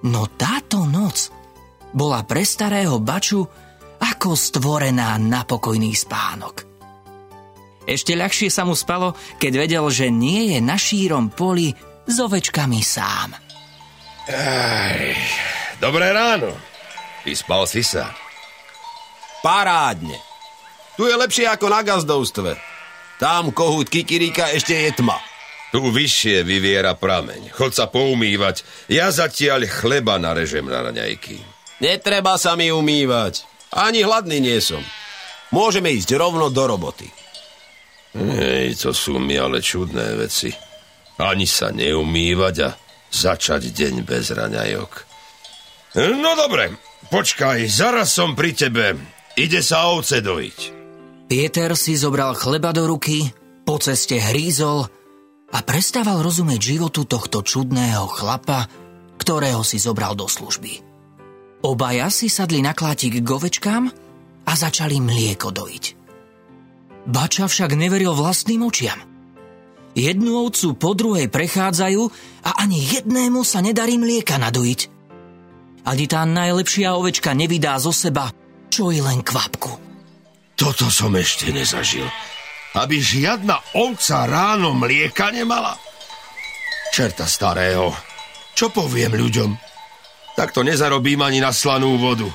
No 0.03 0.27
táto 0.27 0.83
noc 0.83 1.31
bola 1.95 2.27
pre 2.27 2.43
starého 2.43 2.99
baču 2.99 3.47
ako 4.03 4.35
stvorená 4.35 5.15
na 5.23 5.47
pokojný 5.47 5.95
spánok. 5.95 6.67
Ešte 7.87 8.19
ľahšie 8.19 8.51
sa 8.51 8.67
mu 8.67 8.75
spalo, 8.75 9.15
keď 9.39 9.53
vedel, 9.67 9.85
že 9.91 10.11
nie 10.11 10.55
je 10.55 10.59
na 10.59 10.75
šírom 10.75 11.31
poli 11.31 11.71
s 12.07 12.17
ovečkami 12.19 12.81
sám. 12.83 13.31
Aj, 14.31 15.01
dobré 15.79 16.11
ráno. 16.11 16.51
Vyspal 17.23 17.67
si 17.71 17.87
sa? 17.87 18.11
Parádne. 19.43 20.19
Tu 20.99 21.07
je 21.09 21.15
lepšie 21.17 21.47
ako 21.49 21.67
na 21.71 21.81
gazdovstve. 21.87 22.59
Tam 23.23 23.55
kohút 23.55 23.89
kikiríka 23.89 24.51
ešte 24.53 24.75
je 24.75 24.91
tma. 24.99 25.30
Tu 25.71 25.79
vyššie 25.79 26.43
vyviera 26.43 26.99
prameň. 26.99 27.55
Chod 27.55 27.79
sa 27.79 27.87
poumývať. 27.87 28.67
Ja 28.91 29.15
zatiaľ 29.15 29.71
chleba 29.71 30.19
narežem 30.19 30.67
na 30.67 30.83
raňajky. 30.83 31.39
Netreba 31.79 32.35
sa 32.37 32.59
mi 32.59 32.75
umývať. 32.75 33.47
Ani 33.71 34.03
hladný 34.03 34.43
nie 34.43 34.59
som. 34.59 34.83
Môžeme 35.55 35.95
ísť 35.95 36.19
rovno 36.19 36.50
do 36.50 36.67
roboty. 36.67 37.07
Hej, 38.19 38.83
to 38.83 38.91
sú 38.91 39.23
mi 39.23 39.39
ale 39.39 39.62
čudné 39.62 40.19
veci. 40.19 40.50
Ani 41.23 41.47
sa 41.47 41.71
neumývať 41.71 42.55
a 42.67 42.75
začať 43.11 43.71
deň 43.71 43.95
bez 44.03 44.35
raňajok. 44.35 44.93
No 46.19 46.35
dobre, 46.35 46.75
počkaj, 47.15 47.67
zaraz 47.71 48.11
som 48.11 48.35
pri 48.35 48.55
tebe. 48.59 48.99
Ide 49.39 49.62
sa 49.62 49.87
ovce 49.91 50.19
dojiť. 50.19 50.59
Pieter 51.31 51.79
si 51.79 51.95
zobral 51.95 52.35
chleba 52.35 52.75
do 52.75 52.91
ruky, 52.91 53.31
po 53.62 53.79
ceste 53.79 54.19
hrízol 54.19 54.91
a 55.50 55.59
prestával 55.66 56.23
rozumieť 56.23 56.61
životu 56.76 57.07
tohto 57.07 57.42
čudného 57.42 58.07
chlapa, 58.11 58.71
ktorého 59.19 59.61
si 59.66 59.83
zobral 59.83 60.14
do 60.14 60.30
služby. 60.30 60.83
Obaja 61.66 62.09
si 62.09 62.33
sadli 62.33 62.64
na 62.64 62.73
klátik 62.73 63.21
k 63.21 63.28
ovečkám 63.28 63.85
a 64.47 64.52
začali 64.57 64.97
mlieko 65.02 65.52
dojiť. 65.52 65.85
Bača 67.11 67.50
však 67.50 67.76
neveril 67.76 68.16
vlastným 68.16 68.64
očiam. 68.64 69.00
Jednu 69.92 70.47
ovcu 70.47 70.78
po 70.78 70.95
druhej 70.95 71.26
prechádzajú 71.26 72.02
a 72.47 72.50
ani 72.62 72.78
jednému 72.78 73.42
sa 73.42 73.59
nedarí 73.59 73.99
mlieka 73.99 74.38
nadojiť. 74.38 74.80
Ani 75.85 76.04
tá 76.07 76.23
najlepšia 76.23 76.95
ovečka 76.95 77.35
nevydá 77.35 77.75
zo 77.83 77.90
seba 77.90 78.30
čo 78.71 78.95
i 78.95 79.02
len 79.02 79.21
kvapku. 79.21 79.76
Toto 80.54 80.87
som 80.88 81.12
ešte 81.19 81.50
nezažil. 81.50 82.07
Aby 82.79 83.03
žiadna 83.03 83.75
ovca 83.75 84.31
ráno 84.31 84.71
mlieka 84.79 85.35
nemala. 85.35 85.75
Čerta 86.95 87.27
starého. 87.27 87.91
Čo 88.55 88.71
poviem 88.71 89.19
ľuďom? 89.19 89.50
Takto 90.39 90.62
nezarobím 90.62 91.23
ani 91.27 91.43
na 91.43 91.50
slanú 91.50 91.99
vodu. 91.99 92.31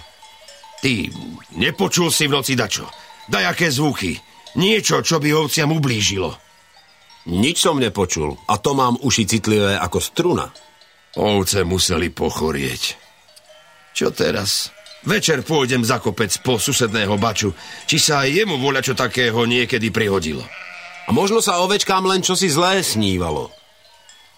Ty, 0.83 1.07
nepočul 1.55 2.11
si 2.11 2.27
v 2.27 2.35
noci 2.35 2.53
dačo? 2.53 2.85
Dajaké 3.31 3.71
zvuky. 3.71 4.19
Niečo, 4.59 4.99
čo 5.01 5.23
by 5.23 5.31
ovciam 5.35 5.71
ublížilo. 5.71 6.35
Nič 7.25 7.57
som 7.57 7.81
nepočul 7.81 8.37
a 8.45 8.61
to 8.61 8.77
mám 8.77 8.99
uši 9.01 9.23
citlivé 9.25 9.79
ako 9.81 9.97
struna. 9.97 10.45
Ovce 11.15 11.63
museli 11.63 12.11
pochorieť. 12.11 12.99
Čo 13.95 14.11
teraz? 14.11 14.74
Večer 15.05 15.45
pôjdem 15.45 15.85
za 15.85 16.01
kopec 16.01 16.33
po 16.41 16.57
susedného 16.57 17.13
baču, 17.21 17.53
či 17.85 18.01
sa 18.01 18.25
aj 18.25 18.41
jemu 18.41 18.57
voľa 18.57 18.81
čo 18.81 18.93
takého 18.97 19.45
niekedy 19.45 19.93
prihodilo. 19.93 20.41
A 21.05 21.13
možno 21.13 21.45
sa 21.45 21.61
ovečkám 21.61 22.09
len 22.09 22.25
čosi 22.25 22.49
zlé 22.49 22.81
snívalo. 22.81 23.53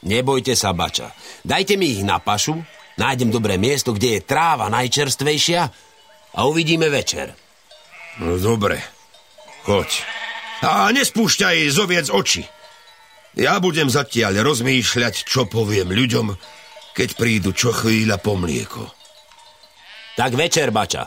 Nebojte 0.04 0.60
sa, 0.60 0.76
bača. 0.76 1.16
Dajte 1.48 1.80
mi 1.80 1.96
ich 1.96 2.04
na 2.04 2.20
pašu, 2.20 2.60
nájdem 3.00 3.32
dobré 3.32 3.56
miesto, 3.56 3.96
kde 3.96 4.20
je 4.20 4.28
tráva 4.28 4.68
najčerstvejšia 4.68 5.62
a 6.36 6.40
uvidíme 6.44 6.92
večer. 6.92 7.32
No 8.20 8.36
dobre, 8.36 8.84
choď. 9.64 10.04
A 10.68 10.92
nespúšťaj 10.92 11.72
zoviec 11.72 12.12
oči. 12.12 12.44
Ja 13.40 13.64
budem 13.64 13.88
zatiaľ 13.88 14.44
rozmýšľať, 14.44 15.24
čo 15.24 15.48
poviem 15.48 15.96
ľuďom, 15.96 16.36
keď 16.92 17.10
prídu 17.16 17.56
čo 17.56 17.72
chvíľa 17.72 18.20
po 18.20 18.36
mlieko. 18.36 18.97
Tak 20.18 20.34
večer, 20.34 20.74
bača. 20.74 21.06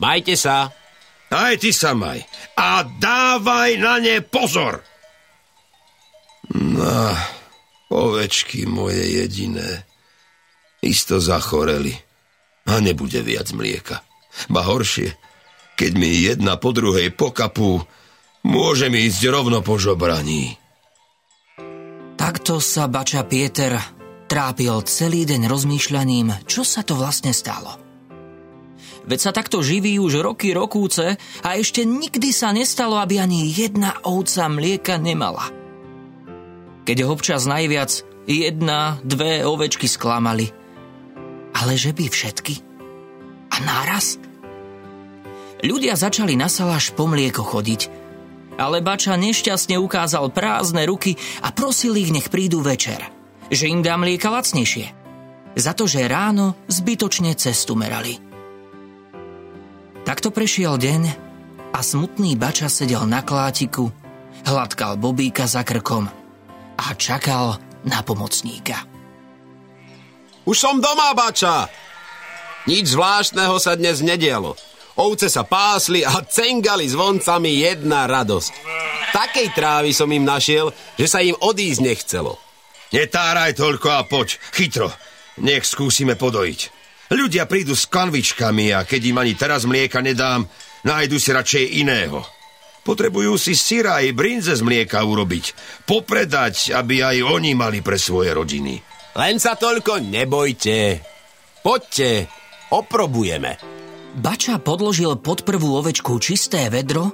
Majte 0.00 0.40
sa. 0.40 0.72
Aj 1.28 1.54
ty 1.60 1.68
sa 1.68 1.92
maj. 1.92 2.24
A 2.56 2.80
dávaj 2.80 3.76
na 3.76 4.00
ne 4.00 4.24
pozor. 4.24 4.80
No, 6.56 7.12
ovečky 7.92 8.64
moje 8.64 9.04
jediné. 9.20 9.84
Isto 10.80 11.20
zachoreli. 11.20 11.92
A 12.68 12.80
nebude 12.80 13.20
viac 13.20 13.52
mlieka. 13.52 14.00
Ba 14.48 14.64
horšie, 14.64 15.12
keď 15.76 15.92
mi 15.98 16.08
jedna 16.24 16.56
po 16.56 16.72
druhej 16.72 17.12
pokapú, 17.12 17.84
môžem 18.48 18.96
ísť 18.96 19.28
rovno 19.28 19.60
po 19.60 19.76
žobraní. 19.76 20.56
Takto 22.16 22.62
sa 22.62 22.88
bača 22.88 23.26
Pieter 23.28 23.76
trápil 24.30 24.72
celý 24.88 25.28
deň 25.28 25.50
rozmýšľaním, 25.50 26.48
čo 26.48 26.64
sa 26.64 26.80
to 26.80 26.96
vlastne 26.96 27.34
stalo. 27.34 27.81
Veď 29.02 29.18
sa 29.18 29.32
takto 29.34 29.62
živí 29.62 29.98
už 29.98 30.22
roky 30.22 30.54
rokúce 30.54 31.18
a 31.42 31.48
ešte 31.58 31.82
nikdy 31.82 32.30
sa 32.30 32.54
nestalo, 32.54 32.98
aby 33.02 33.18
ani 33.18 33.50
jedna 33.50 33.98
ovca 34.06 34.46
mlieka 34.46 34.98
nemala. 34.98 35.50
Keď 36.86 36.96
ho 37.02 37.08
občas 37.14 37.46
najviac 37.46 38.02
jedna, 38.26 38.98
dve 39.02 39.42
ovečky 39.42 39.90
sklamali. 39.90 40.50
Ale 41.52 41.74
že 41.74 41.90
by 41.94 42.06
všetky? 42.06 42.54
A 43.52 43.56
náraz? 43.62 44.18
Ľudia 45.62 45.94
začali 45.94 46.34
na 46.34 46.50
saláš 46.50 46.90
po 46.90 47.06
mlieko 47.06 47.46
chodiť, 47.46 47.86
ale 48.58 48.82
Bača 48.82 49.14
nešťastne 49.14 49.78
ukázal 49.78 50.34
prázdne 50.34 50.82
ruky 50.90 51.14
a 51.38 51.54
prosil 51.54 51.94
ich, 51.94 52.10
nech 52.10 52.34
prídu 52.34 52.58
večer, 52.66 52.98
že 53.46 53.70
im 53.70 53.78
dá 53.78 53.94
mlieka 53.94 54.26
lacnejšie, 54.26 54.90
za 55.54 55.72
to, 55.76 55.86
že 55.86 56.10
ráno 56.10 56.58
zbytočne 56.66 57.30
cestu 57.38 57.78
merali. 57.78 58.31
Takto 60.02 60.34
prešiel 60.34 60.82
deň 60.82 61.02
a 61.70 61.78
smutný 61.78 62.34
bača 62.34 62.66
sedel 62.66 63.06
na 63.06 63.22
klátiku, 63.22 63.86
hladkal 64.42 64.98
bobíka 64.98 65.46
za 65.46 65.62
krkom 65.62 66.10
a 66.74 66.86
čakal 66.98 67.62
na 67.86 68.02
pomocníka. 68.02 68.82
Už 70.42 70.58
som 70.58 70.82
doma, 70.82 71.14
bača! 71.14 71.70
Nič 72.66 72.98
zvláštneho 72.98 73.62
sa 73.62 73.78
dnes 73.78 74.02
nedialo. 74.02 74.58
Ovce 74.98 75.30
sa 75.30 75.46
pásli 75.46 76.02
a 76.02 76.18
cengali 76.26 76.90
zvoncami 76.90 77.62
jedna 77.62 78.10
radosť. 78.10 78.52
Takej 79.14 79.48
trávy 79.54 79.94
som 79.94 80.10
im 80.10 80.26
našiel, 80.26 80.74
že 80.98 81.06
sa 81.06 81.22
im 81.22 81.38
odísť 81.38 81.78
nechcelo. 81.78 82.42
Netáraj 82.90 83.54
toľko 83.54 83.88
a 83.94 84.02
poď, 84.02 84.34
chytro. 84.50 84.90
Nech 85.38 85.62
skúsime 85.62 86.18
podojiť. 86.18 86.81
Ľudia 87.12 87.44
prídu 87.44 87.76
s 87.76 87.84
kanvičkami 87.84 88.72
a 88.72 88.88
keď 88.88 89.12
im 89.12 89.20
ani 89.20 89.36
teraz 89.36 89.68
mlieka 89.68 90.00
nedám, 90.00 90.48
nájdu 90.80 91.20
si 91.20 91.28
radšej 91.28 91.84
iného. 91.84 92.24
Potrebujú 92.82 93.36
si 93.36 93.52
syra 93.52 94.00
aj 94.00 94.16
brinze 94.16 94.56
z 94.56 94.64
mlieka 94.64 95.04
urobiť. 95.04 95.52
Popredať, 95.84 96.72
aby 96.72 97.04
aj 97.04 97.16
oni 97.20 97.52
mali 97.52 97.84
pre 97.84 98.00
svoje 98.00 98.32
rodiny. 98.32 98.80
Len 99.12 99.36
sa 99.36 99.60
toľko 99.60 100.00
nebojte. 100.00 101.04
Poďte, 101.60 102.32
oprobujeme. 102.72 103.60
Bača 104.16 104.56
podložil 104.56 105.20
pod 105.20 105.44
prvú 105.44 105.78
ovečku 105.84 106.16
čisté 106.16 106.72
vedro 106.72 107.12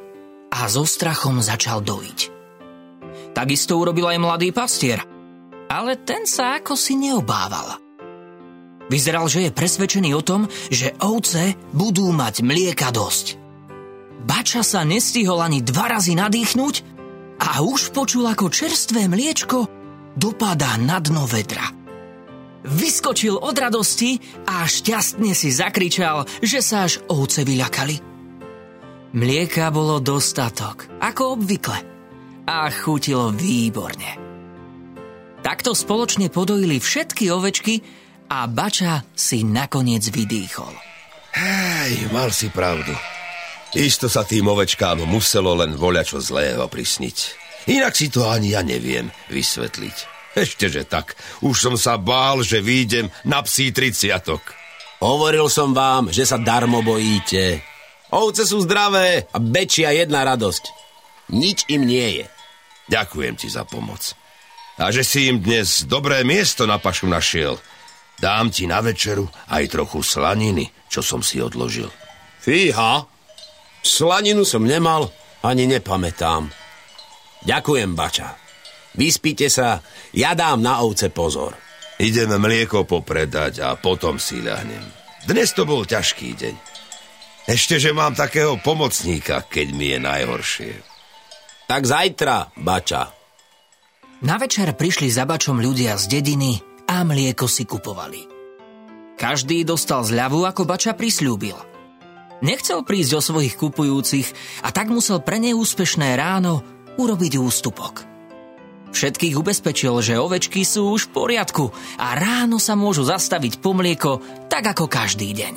a 0.48 0.70
so 0.70 0.86
strachom 0.86 1.42
začal 1.42 1.82
dojiť. 1.82 2.18
Takisto 3.34 3.76
urobil 3.76 4.14
aj 4.14 4.18
mladý 4.22 4.54
pastier, 4.54 5.02
ale 5.68 5.98
ten 6.06 6.22
sa 6.22 6.62
ako 6.62 6.78
si 6.78 6.94
neobával. 6.94 7.87
Vyzeral, 8.88 9.28
že 9.28 9.48
je 9.48 9.52
presvedčený 9.52 10.16
o 10.16 10.24
tom, 10.24 10.48
že 10.72 10.96
ovce 11.04 11.56
budú 11.76 12.08
mať 12.08 12.40
mlieka 12.40 12.88
dosť. 12.88 13.36
Bača 14.24 14.64
sa 14.64 14.84
nestihol 14.84 15.40
ani 15.44 15.60
dva 15.60 15.92
razy 15.92 16.16
nadýchnuť 16.16 16.74
a 17.38 17.60
už 17.62 17.92
počul, 17.92 18.24
ako 18.28 18.48
čerstvé 18.48 19.06
mliečko 19.06 19.68
dopadá 20.16 20.80
na 20.80 20.98
dno 20.98 21.28
vedra. 21.28 21.68
Vyskočil 22.66 23.38
od 23.38 23.54
radosti 23.54 24.18
a 24.44 24.66
šťastne 24.66 25.30
si 25.32 25.48
zakričal, 25.54 26.26
že 26.42 26.58
sa 26.58 26.88
až 26.88 27.00
ovce 27.06 27.46
vyľakali. 27.46 27.96
Mlieka 29.14 29.72
bolo 29.72 30.02
dostatok, 30.04 30.84
ako 31.00 31.38
obvykle, 31.38 31.78
a 32.44 32.68
chutilo 32.72 33.32
výborne. 33.32 34.20
Takto 35.40 35.72
spoločne 35.72 36.28
podojili 36.28 36.76
všetky 36.82 37.30
ovečky 37.32 37.80
a 38.28 38.44
Bača 38.46 39.02
si 39.16 39.42
nakoniec 39.42 40.04
vydýchol. 40.12 40.72
Hej, 41.34 42.12
mal 42.12 42.28
si 42.28 42.52
pravdu. 42.52 42.92
Isto 43.76 44.08
sa 44.08 44.24
tým 44.24 44.48
ovečkám 44.48 45.04
muselo 45.04 45.52
len 45.56 45.76
voľačo 45.76 46.20
zlého 46.20 46.64
prisniť. 46.68 47.16
Inak 47.68 47.92
si 47.92 48.08
to 48.08 48.24
ani 48.24 48.56
ja 48.56 48.64
neviem 48.64 49.12
vysvetliť. 49.28 49.96
Ešteže 50.38 50.88
tak, 50.88 51.18
už 51.44 51.56
som 51.56 51.74
sa 51.76 52.00
bál, 52.00 52.40
že 52.40 52.64
výjdem 52.64 53.12
na 53.28 53.44
psí 53.44 53.74
triciatok. 53.74 54.40
Hovoril 55.04 55.52
som 55.52 55.76
vám, 55.76 56.08
že 56.08 56.24
sa 56.24 56.40
darmo 56.40 56.80
bojíte. 56.80 57.60
Ovce 58.08 58.48
sú 58.48 58.64
zdravé 58.64 59.28
a 59.28 59.36
bečia 59.36 59.92
jedna 59.92 60.24
radosť. 60.24 60.64
Nič 61.28 61.68
im 61.68 61.84
nie 61.84 62.24
je. 62.24 62.26
Ďakujem 62.88 63.34
ti 63.36 63.52
za 63.52 63.68
pomoc. 63.68 64.16
A 64.80 64.88
že 64.88 65.04
si 65.04 65.28
im 65.28 65.44
dnes 65.44 65.84
dobré 65.84 66.24
miesto 66.24 66.64
na 66.64 66.80
pašu 66.80 67.04
našiel. 67.04 67.60
Dám 68.18 68.50
ti 68.50 68.66
na 68.66 68.82
večeru 68.82 69.30
aj 69.46 69.70
trochu 69.70 70.02
slaniny, 70.02 70.66
čo 70.90 71.06
som 71.06 71.22
si 71.22 71.38
odložil. 71.38 71.86
Fíha, 72.42 73.06
slaninu 73.82 74.42
som 74.42 74.66
nemal, 74.66 75.14
ani 75.46 75.70
nepamätám. 75.70 76.50
Ďakujem, 77.46 77.94
bača. 77.94 78.34
Vyspíte 78.98 79.46
sa, 79.46 79.78
ja 80.10 80.34
dám 80.34 80.58
na 80.58 80.82
ovce 80.82 81.14
pozor. 81.14 81.54
Ideme 82.02 82.42
mlieko 82.42 82.82
popredať 82.82 83.62
a 83.62 83.78
potom 83.78 84.18
si 84.18 84.42
ľahnem. 84.42 84.82
Dnes 85.26 85.54
to 85.54 85.62
bol 85.62 85.86
ťažký 85.86 86.34
deň. 86.34 86.54
Ešte, 87.46 87.78
že 87.78 87.94
mám 87.94 88.18
takého 88.18 88.58
pomocníka, 88.58 89.46
keď 89.46 89.66
mi 89.70 89.94
je 89.94 89.98
najhoršie. 90.02 90.72
Tak 91.70 91.82
zajtra, 91.86 92.50
bača. 92.58 93.14
Na 94.26 94.34
večer 94.34 94.74
prišli 94.74 95.06
za 95.06 95.22
bačom 95.22 95.62
ľudia 95.62 95.94
z 95.94 96.18
dediny 96.18 96.67
a 96.88 97.04
mlieko 97.04 97.44
si 97.44 97.68
kupovali. 97.68 98.24
Každý 99.20 99.66
dostal 99.68 100.06
zľavu, 100.06 100.48
ako 100.48 100.64
Bača 100.64 100.96
prislúbil. 100.96 101.58
Nechcel 102.40 102.86
prísť 102.86 103.12
o 103.18 103.20
svojich 103.20 103.58
kupujúcich 103.58 104.30
a 104.62 104.70
tak 104.70 104.88
musel 104.88 105.20
pre 105.20 105.42
neúspešné 105.42 106.14
ráno 106.16 106.62
urobiť 106.96 107.36
ústupok. 107.36 108.06
Všetkých 108.88 109.36
ubezpečil, 109.36 110.00
že 110.00 110.16
ovečky 110.16 110.64
sú 110.64 110.96
už 110.96 111.10
v 111.10 111.14
poriadku 111.18 111.74
a 112.00 112.16
ráno 112.16 112.56
sa 112.56 112.72
môžu 112.72 113.04
zastaviť 113.04 113.60
po 113.60 113.76
mlieko 113.76 114.22
tak 114.48 114.70
ako 114.72 114.88
každý 114.88 115.34
deň. 115.36 115.54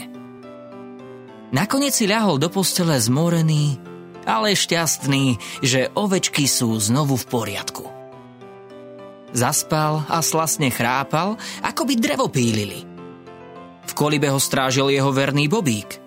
Nakoniec 1.55 1.95
si 1.95 2.09
ľahol 2.09 2.41
do 2.41 2.49
postele 2.51 2.97
zmorený, 2.99 3.79
ale 4.25 4.57
šťastný, 4.57 5.37
že 5.63 5.93
ovečky 5.95 6.49
sú 6.49 6.75
znovu 6.81 7.15
v 7.15 7.25
poriadku. 7.29 8.00
Zaspal 9.31 10.03
a 10.11 10.19
slasne 10.19 10.67
chrápal, 10.67 11.39
ako 11.63 11.87
by 11.87 11.93
drevo 11.95 12.27
pílili. 12.27 12.83
V 13.87 13.93
kolibe 13.95 14.27
ho 14.27 14.39
strážil 14.39 14.91
jeho 14.91 15.11
verný 15.11 15.47
bobík. 15.47 15.99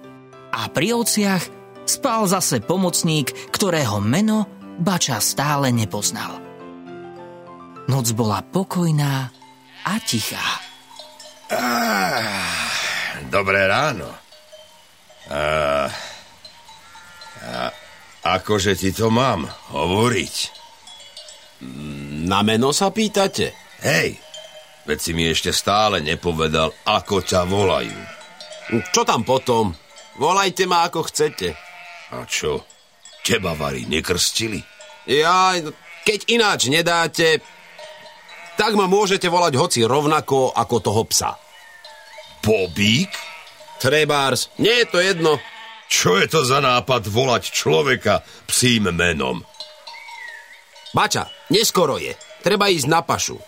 A 0.54 0.70
pri 0.70 0.94
ovciach 0.94 1.42
spal 1.88 2.28
zase 2.28 2.60
pomocník, 2.60 3.32
ktorého 3.50 4.00
meno 4.00 4.48
Bača 4.74 5.22
stále 5.22 5.70
nepoznal. 5.70 6.42
Noc 7.86 8.06
bola 8.16 8.42
pokojná 8.42 9.30
a 9.84 9.92
tichá. 10.02 10.42
Ah, 11.52 12.66
dobré 13.30 13.68
ráno. 13.68 14.08
Ah, 15.30 15.92
a, 17.44 17.70
akože 18.24 18.74
ti 18.74 18.90
to 18.90 19.12
mám 19.12 19.46
hovoriť? 19.70 20.63
Na 22.24 22.40
meno 22.40 22.72
sa 22.72 22.88
pýtate? 22.88 23.52
Hej, 23.84 24.16
veď 24.88 24.98
si 25.00 25.10
mi 25.12 25.28
ešte 25.28 25.52
stále 25.52 26.00
nepovedal, 26.00 26.72
ako 26.88 27.20
ťa 27.20 27.44
volajú. 27.44 28.00
Čo 28.92 29.04
tam 29.04 29.28
potom? 29.28 29.76
Volajte 30.16 30.64
ma 30.64 30.88
ako 30.88 31.04
chcete. 31.10 31.52
A 32.14 32.24
čo? 32.24 32.64
Teba 33.20 33.52
varí 33.52 33.84
nekrstili? 33.84 34.60
Ja, 35.04 35.52
keď 36.04 36.32
ináč 36.32 36.72
nedáte, 36.72 37.44
tak 38.56 38.72
ma 38.78 38.88
môžete 38.88 39.28
volať 39.28 39.54
hoci 39.58 39.80
rovnako 39.84 40.54
ako 40.54 40.76
toho 40.80 41.02
psa. 41.10 41.36
Bobík? 42.40 43.10
Trebárs, 43.82 44.48
nie 44.56 44.72
je 44.84 44.86
to 44.88 44.98
jedno. 45.02 45.32
Čo 45.92 46.16
je 46.16 46.26
to 46.30 46.40
za 46.46 46.64
nápad 46.64 47.04
volať 47.10 47.52
človeka 47.52 48.24
psím 48.48 48.88
menom? 48.94 49.44
Bača, 50.94 51.28
neskoro 51.50 51.98
je. 52.00 52.14
Treba 52.44 52.68
ísť 52.68 52.88
na 52.88 53.00
pašu. 53.00 53.40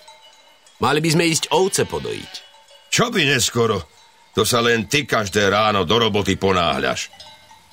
Mali 0.80 1.00
by 1.00 1.08
sme 1.12 1.24
ísť 1.28 1.52
ovce 1.52 1.84
podojiť. 1.88 2.32
Čo 2.92 3.08
by 3.12 3.20
neskoro? 3.24 3.84
To 4.36 4.44
sa 4.44 4.60
len 4.60 4.84
ty 4.84 5.08
každé 5.08 5.48
ráno 5.48 5.88
do 5.88 5.96
roboty 5.96 6.36
ponáhľaš. 6.36 7.08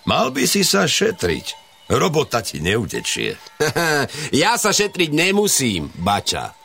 Mal 0.07 0.31
by 0.31 0.43
si 0.47 0.63
sa 0.63 0.87
šetriť. 0.87 1.63
Robota 1.91 2.39
ti 2.39 2.63
neutečie. 2.63 3.35
ja 4.43 4.55
sa 4.55 4.71
šetriť 4.71 5.11
nemusím, 5.11 5.91
bača. 5.99 6.55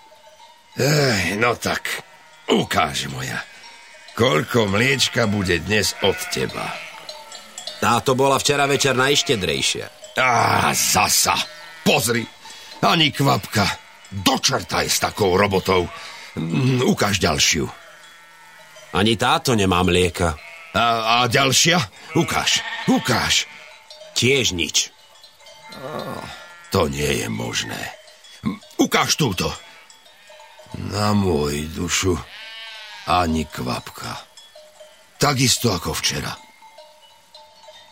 Ej, 0.79 1.35
no 1.43 1.59
tak, 1.59 1.91
ukáž 2.47 3.11
moja. 3.11 3.43
Koľko 4.15 4.71
mliečka 4.71 5.27
bude 5.27 5.59
dnes 5.67 5.99
od 6.07 6.19
teba? 6.31 6.71
Táto 7.79 8.15
bola 8.15 8.39
včera 8.39 8.67
večer 8.67 8.95
najštedrejšia. 8.95 10.15
Á, 10.19 10.71
zasa. 10.75 11.35
Pozri, 11.83 12.27
ani 12.83 13.13
kvapka. 13.13 13.67
Dočertaj 14.09 14.87
s 14.89 14.99
takou 15.05 15.37
robotou. 15.37 15.89
Mm, 16.39 16.81
ukáž 16.87 17.21
ďalšiu. 17.21 17.69
Ani 18.97 19.21
táto 19.21 19.53
nemá 19.53 19.85
mlieka. 19.85 20.39
A, 20.73 20.85
a 21.05 21.17
ďalšia? 21.29 21.77
Ukáž, 22.17 22.65
ukáž. 22.89 23.45
Tiež 24.17 24.57
nič. 24.57 24.91
To 26.73 26.89
nie 26.89 27.25
je 27.25 27.29
možné. 27.29 27.81
Ukáž 28.81 29.17
túto. 29.17 29.53
Na 30.77 31.17
môj 31.17 31.69
dušu 31.73 32.17
ani 33.09 33.49
kvapka. 33.49 34.21
Takisto 35.17 35.73
ako 35.73 35.97
včera. 35.97 36.33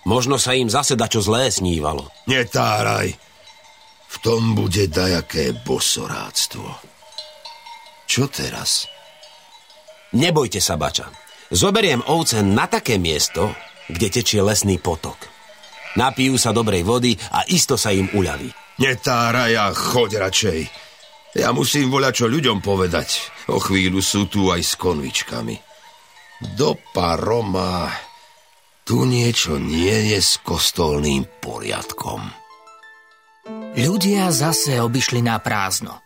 Možno 0.06 0.38
sa 0.38 0.54
im 0.54 0.70
zase 0.70 0.94
dačo 0.94 1.18
zlé 1.18 1.50
snívalo. 1.50 2.12
Netáraj. 2.30 3.25
V 4.06 4.16
tom 4.22 4.54
bude 4.54 4.86
dajaké 4.88 5.52
bosoráctvo. 5.66 6.66
Čo 8.06 8.30
teraz? 8.30 8.86
Nebojte 10.14 10.62
sa, 10.62 10.78
bača. 10.78 11.10
Zoberiem 11.50 12.02
ovce 12.06 12.42
na 12.42 12.66
také 12.70 12.98
miesto, 12.98 13.54
kde 13.90 14.08
tečie 14.10 14.42
lesný 14.42 14.78
potok. 14.78 15.18
Napijú 15.96 16.36
sa 16.36 16.52
dobrej 16.52 16.82
vody 16.84 17.12
a 17.32 17.46
isto 17.48 17.74
sa 17.78 17.90
im 17.90 18.10
uľaví. 18.12 18.50
Netáraj 18.82 19.52
a 19.56 19.66
choď 19.72 20.10
radšej. 20.28 20.60
Ja 21.36 21.52
musím 21.52 21.92
voľať 21.92 22.12
čo 22.12 22.26
ľuďom 22.28 22.64
povedať. 22.64 23.08
O 23.52 23.60
chvíľu 23.60 24.00
sú 24.00 24.28
tu 24.28 24.48
aj 24.48 24.60
s 24.60 24.72
konvičkami. 24.76 25.56
Do 26.56 26.76
paroma. 26.92 27.88
Tu 28.86 29.02
niečo 29.02 29.58
nie 29.58 30.14
je 30.14 30.20
s 30.20 30.38
kostolným 30.44 31.26
poriadkom. 31.40 32.45
Ľudia 33.76 34.32
zase 34.32 34.80
obišli 34.80 35.20
na 35.20 35.38
prázdno. 35.38 36.00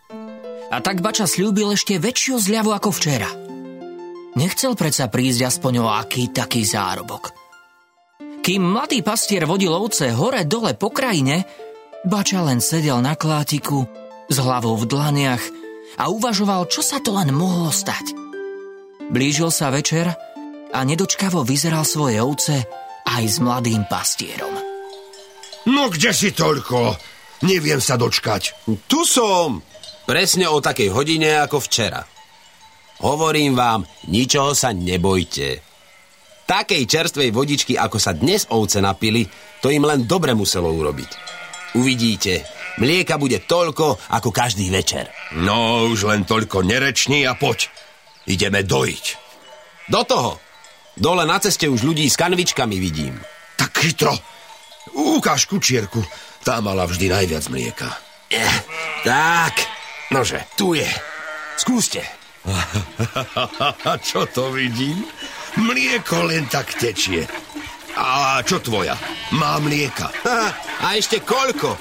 A 0.71 0.77
tak 0.79 1.03
Bača 1.03 1.27
slúbil 1.27 1.75
ešte 1.75 1.99
väčšiu 1.99 2.39
zľavu 2.39 2.71
ako 2.71 2.89
včera. 2.95 3.31
Nechcel 4.39 4.79
predsa 4.79 5.11
prísť 5.11 5.47
aspoň 5.47 5.73
o 5.83 5.87
aký 5.91 6.31
taký 6.31 6.63
zárobok. 6.63 7.35
Kým 8.41 8.63
mladý 8.63 9.03
pastier 9.03 9.43
vodil 9.45 9.75
ovce 9.75 10.09
hore-dole 10.15 10.73
po 10.79 10.89
krajine, 10.89 11.43
Bača 12.01 12.41
len 12.41 12.63
sedel 12.63 12.97
na 13.03 13.13
klátiku 13.13 13.85
s 14.31 14.37
hlavou 14.39 14.79
v 14.79 14.89
dlaniach 14.89 15.43
a 15.99 16.07
uvažoval, 16.09 16.71
čo 16.71 16.81
sa 16.81 17.03
to 17.03 17.13
len 17.13 17.35
mohlo 17.35 17.69
stať. 17.69 18.15
Blížil 19.11 19.51
sa 19.51 19.69
večer 19.69 20.07
a 20.71 20.79
nedočkavo 20.87 21.43
vyzeral 21.43 21.83
svoje 21.83 22.23
ovce 22.23 22.63
aj 23.05 23.23
s 23.27 23.37
mladým 23.43 23.83
pastierom. 23.91 24.55
No 25.67 25.91
kde 25.91 26.15
si 26.15 26.31
toľko? 26.33 26.95
Neviem 27.41 27.81
sa 27.81 27.97
dočkať. 27.97 28.69
Tu 28.85 29.01
som! 29.05 29.65
Presne 30.05 30.49
o 30.49 30.61
takej 30.61 30.89
hodine 30.93 31.41
ako 31.41 31.61
včera. 31.61 32.01
Hovorím 33.01 33.57
vám, 33.57 33.81
ničoho 34.13 34.53
sa 34.53 34.69
nebojte. 34.73 35.61
Takej 36.45 36.83
čerstvej 36.85 37.29
vodičky, 37.33 37.73
ako 37.79 37.97
sa 37.97 38.13
dnes 38.13 38.45
ovce 38.51 38.77
napili, 38.83 39.25
to 39.63 39.73
im 39.73 39.87
len 39.87 40.05
dobre 40.05 40.35
muselo 40.37 40.69
urobiť. 40.69 41.11
Uvidíte, 41.79 42.43
mlieka 42.77 43.15
bude 43.15 43.41
toľko, 43.47 44.11
ako 44.11 44.29
každý 44.29 44.67
večer. 44.67 45.07
No, 45.39 45.87
už 45.87 46.11
len 46.11 46.27
toľko 46.27 46.61
nereční 46.61 47.23
a 47.25 47.33
poď. 47.33 47.71
Ideme 48.27 48.61
dojiť. 48.61 49.05
Do 49.89 50.03
toho! 50.05 50.31
Dole 50.91 51.23
na 51.23 51.39
ceste 51.39 51.71
už 51.71 51.87
ľudí 51.87 52.05
s 52.05 52.19
kanvičkami 52.19 52.77
vidím. 52.77 53.15
Tak 53.55 53.71
chytro. 53.79 54.11
Ukáž 54.91 55.47
kučierku. 55.47 56.03
Tá 56.41 56.57
mala 56.59 56.89
vždy 56.89 57.09
najviac 57.09 57.45
mlieka. 57.53 57.89
Eh, 58.33 58.57
tak, 59.05 59.53
nože, 60.09 60.41
tu 60.57 60.73
je. 60.73 60.87
Skúste. 61.59 62.01
Čo 64.09 64.25
to 64.25 64.49
vidím? 64.49 65.05
Mlieko 65.59 66.25
len 66.25 66.49
tak 66.49 66.73
tečie. 66.79 67.27
A 67.91 68.39
čo 68.47 68.63
tvoja? 68.63 68.95
Má 69.35 69.59
mlieka. 69.59 70.07
A 70.87 70.95
ešte 70.95 71.19
koľko? 71.19 71.75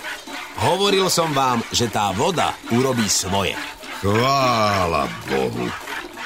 Hovoril 0.61 1.07
som 1.07 1.31
vám, 1.31 1.63
že 1.71 1.87
tá 1.87 2.11
voda 2.11 2.53
urobí 2.75 3.07
svoje. 3.07 3.55
Chvála 4.03 5.07
Bohu. 5.31 5.71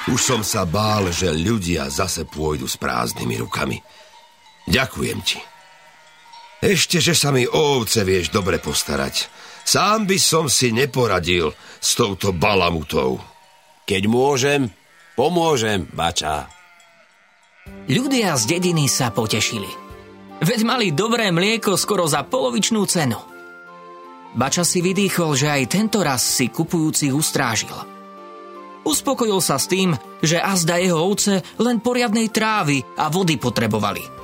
Už 0.09 0.19
som 0.21 0.41
sa 0.41 0.65
bál, 0.65 1.13
že 1.13 1.31
ľudia 1.31 1.87
zase 1.87 2.25
pôjdu 2.25 2.65
s 2.65 2.75
prázdnymi 2.75 3.41
rukami. 3.45 3.77
Ďakujem 4.65 5.19
ti. 5.21 5.39
Ešte, 6.65 6.97
že 6.97 7.13
sa 7.13 7.29
mi 7.29 7.45
o 7.45 7.77
ovce 7.77 8.01
vieš 8.01 8.33
dobre 8.33 8.57
postarať. 8.57 9.29
Sám 9.61 10.09
by 10.09 10.17
som 10.17 10.49
si 10.49 10.73
neporadil 10.73 11.53
s 11.77 11.93
touto 11.93 12.33
balamutou. 12.33 13.21
Keď 13.85 14.09
môžem, 14.09 14.73
pomôžem, 15.13 15.85
bača. 15.93 16.49
Ľudia 17.85 18.33
z 18.33 18.57
dediny 18.57 18.89
sa 18.89 19.13
potešili. 19.13 19.69
Veď 20.41 20.65
mali 20.65 20.89
dobré 20.89 21.29
mlieko 21.29 21.77
skoro 21.77 22.09
za 22.09 22.25
polovičnú 22.25 22.81
cenu. 22.89 23.21
Bača 24.33 24.65
si 24.65 24.81
vydýchol, 24.81 25.37
že 25.37 25.47
aj 25.53 25.69
tento 25.69 26.01
raz 26.01 26.25
si 26.25 26.49
kupujúcich 26.49 27.13
ustrážil. 27.13 27.77
Uspokojil 28.81 29.37
sa 29.37 29.61
s 29.61 29.69
tým, 29.69 29.93
že 30.17 30.41
azda 30.41 30.81
jeho 30.81 30.97
ovce 30.97 31.45
len 31.61 31.77
poriadnej 31.77 32.33
trávy 32.33 32.81
a 32.97 33.13
vody 33.13 33.37
potrebovali. 33.37 34.14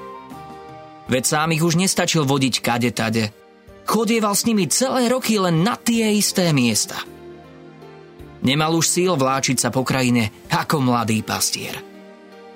Veď 1.11 1.23
sám 1.27 1.51
ich 1.51 1.59
už 1.59 1.75
nestačil 1.75 2.23
vodiť 2.23 2.63
kade 2.63 2.91
tade. 2.95 3.35
Chodieval 3.83 4.31
s 4.31 4.47
nimi 4.47 4.71
celé 4.71 5.11
roky 5.11 5.35
len 5.35 5.59
na 5.59 5.75
tie 5.75 6.07
isté 6.15 6.55
miesta. 6.55 7.03
Nemal 8.47 8.71
už 8.79 8.87
síl 8.87 9.11
vláčiť 9.11 9.59
sa 9.59 9.69
po 9.75 9.83
krajine 9.83 10.31
ako 10.47 10.79
mladý 10.79 11.19
pastier. 11.19 11.75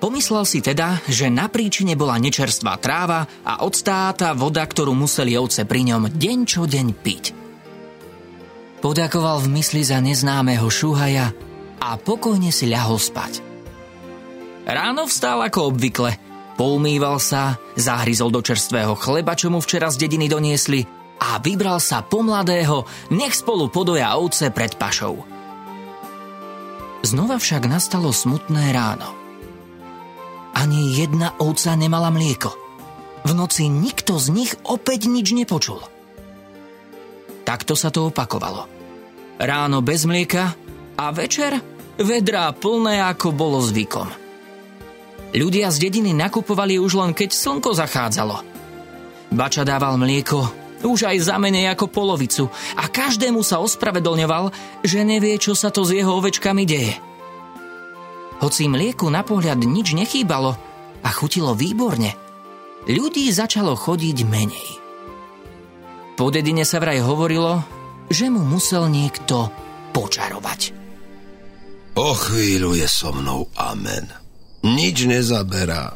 Pomyslel 0.00 0.44
si 0.48 0.64
teda, 0.64 1.04
že 1.04 1.28
na 1.28 1.52
príčine 1.52 1.96
bola 2.00 2.16
nečerstvá 2.16 2.80
tráva 2.80 3.28
a 3.44 3.60
odstáta 3.64 4.32
voda, 4.32 4.64
ktorú 4.64 4.96
museli 4.96 5.36
ovce 5.36 5.68
pri 5.68 5.92
ňom 5.92 6.16
deň 6.16 6.38
čo 6.48 6.64
deň 6.64 6.86
piť. 6.96 7.24
Podakoval 8.80 9.44
v 9.44 9.52
mysli 9.56 9.84
za 9.84 10.00
neznámeho 10.00 10.68
šúhaja 10.68 11.32
a 11.80 11.88
pokojne 11.96 12.52
si 12.52 12.68
ľahol 12.68 13.00
spať. 13.00 13.40
Ráno 14.68 15.08
vstal 15.08 15.44
ako 15.44 15.72
obvykle, 15.72 16.25
poumýval 16.56 17.20
sa, 17.20 17.60
zahryzol 17.76 18.32
do 18.32 18.40
čerstvého 18.40 18.96
chleba, 18.96 19.36
čo 19.36 19.52
mu 19.52 19.62
včera 19.62 19.92
z 19.92 20.08
dediny 20.08 20.26
doniesli 20.26 20.82
a 21.20 21.40
vybral 21.40 21.80
sa 21.80 22.04
po 22.04 22.20
mladého, 22.20 22.84
nech 23.12 23.36
spolu 23.36 23.72
podoja 23.72 24.16
ovce 24.16 24.52
pred 24.52 24.76
pašou. 24.76 25.24
Znova 27.04 27.38
však 27.38 27.70
nastalo 27.70 28.10
smutné 28.10 28.74
ráno. 28.74 29.14
Ani 30.56 30.96
jedna 30.96 31.36
ovca 31.38 31.76
nemala 31.76 32.10
mlieko. 32.10 32.50
V 33.22 33.30
noci 33.36 33.68
nikto 33.68 34.16
z 34.16 34.32
nich 34.32 34.52
opäť 34.64 35.06
nič 35.06 35.36
nepočul. 35.36 35.84
Takto 37.46 37.78
sa 37.78 37.94
to 37.94 38.10
opakovalo. 38.10 38.66
Ráno 39.38 39.84
bez 39.84 40.08
mlieka 40.08 40.56
a 40.96 41.04
večer 41.12 41.60
vedrá 42.00 42.50
plné, 42.56 42.98
ako 43.04 43.30
bolo 43.30 43.60
zvykom. 43.62 44.25
Ľudia 45.36 45.68
z 45.68 45.76
dediny 45.88 46.16
nakupovali 46.16 46.80
už 46.80 46.96
len 46.96 47.12
keď 47.12 47.30
slnko 47.36 47.76
zachádzalo. 47.76 48.40
Bača 49.36 49.68
dával 49.68 50.00
mlieko 50.00 50.66
už 50.86 51.08
aj 51.08 51.16
za 51.28 51.36
menej 51.36 51.72
ako 51.72 51.90
polovicu 51.90 52.44
a 52.78 52.86
každému 52.86 53.42
sa 53.42 53.58
ospravedlňoval, 53.58 54.52
že 54.86 55.02
nevie, 55.02 55.34
čo 55.36 55.52
sa 55.56 55.74
to 55.74 55.82
s 55.82 55.92
jeho 55.92 56.14
ovečkami 56.20 56.62
deje. 56.62 56.94
Hoci 58.38 58.68
mlieku 58.68 59.08
na 59.08 59.24
pohľad 59.24 59.60
nič 59.64 59.96
nechýbalo 59.96 60.52
a 61.02 61.08
chutilo 61.10 61.56
výborne, 61.56 62.12
ľudí 62.86 63.26
začalo 63.32 63.72
chodiť 63.74 64.18
menej. 64.28 64.68
Po 66.16 66.32
dedine 66.32 66.64
sa 66.64 66.80
vraj 66.80 67.00
hovorilo, 67.00 67.60
že 68.08 68.28
mu 68.32 68.44
musel 68.44 68.88
niekto 68.88 69.52
počarovať. 69.92 70.72
O 71.96 72.12
chvíľu 72.12 72.76
je 72.76 72.88
so 72.88 73.08
mnou 73.12 73.48
amen. 73.56 74.25
Nič 74.66 75.06
nezaberá. 75.06 75.94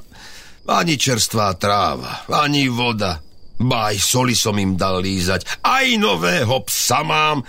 Ani 0.71 0.95
čerstvá 0.95 1.59
tráva, 1.59 2.31
ani 2.31 2.71
voda. 2.71 3.19
Ba 3.61 3.93
soli 3.99 4.39
som 4.39 4.55
im 4.57 4.79
dal 4.79 5.03
lízať. 5.03 5.61
Aj 5.67 5.85
nového 5.99 6.63
psa 6.65 7.03
mám, 7.03 7.43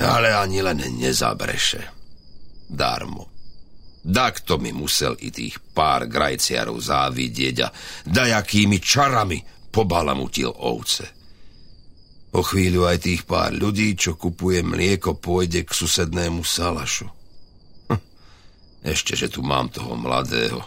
ale 0.00 0.32
ani 0.32 0.64
len 0.64 0.80
nezabreše. 0.96 1.82
Darmo. 2.66 3.30
Tak 4.06 4.46
to 4.46 4.56
mi 4.62 4.70
musel 4.70 5.18
i 5.18 5.34
tých 5.34 5.58
pár 5.74 6.06
grajciarov 6.06 6.78
závidieť 6.78 7.56
a 7.66 7.68
dajakými 8.06 8.78
čarami 8.78 9.42
pobalamutil 9.70 10.50
ovce. 10.50 11.04
O 12.36 12.40
chvíľu 12.42 12.86
aj 12.86 12.98
tých 13.02 13.22
pár 13.26 13.50
ľudí, 13.50 13.98
čo 13.98 14.14
kupuje 14.14 14.62
mlieko, 14.62 15.18
pôjde 15.18 15.66
k 15.66 15.70
susednému 15.74 16.46
salašu. 16.46 17.10
Ešte, 18.86 19.18
že 19.18 19.26
tu 19.26 19.42
mám 19.42 19.66
toho 19.66 19.98
mladého. 19.98 20.62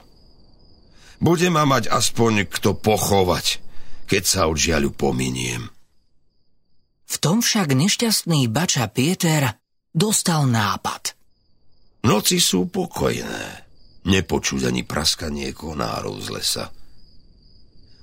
Bude 1.23 1.47
ma 1.47 1.63
mať 1.63 1.87
aspoň 1.87 2.51
kto 2.51 2.75
pochovať, 2.75 3.63
keď 4.11 4.23
sa 4.27 4.41
od 4.51 4.59
žiaľu 4.59 4.91
pominiem. 4.91 5.71
V 7.09 7.15
tom 7.17 7.39
však 7.39 7.71
nešťastný 7.71 8.51
bača 8.51 8.91
Pieter 8.91 9.55
dostal 9.95 10.51
nápad. 10.51 11.15
Noci 12.03 12.43
sú 12.43 12.67
pokojné. 12.67 13.67
Nepočuť 14.07 14.67
ani 14.67 14.83
praskanie 14.87 15.51
konárov 15.51 16.19
z 16.23 16.27
lesa. 16.31 16.65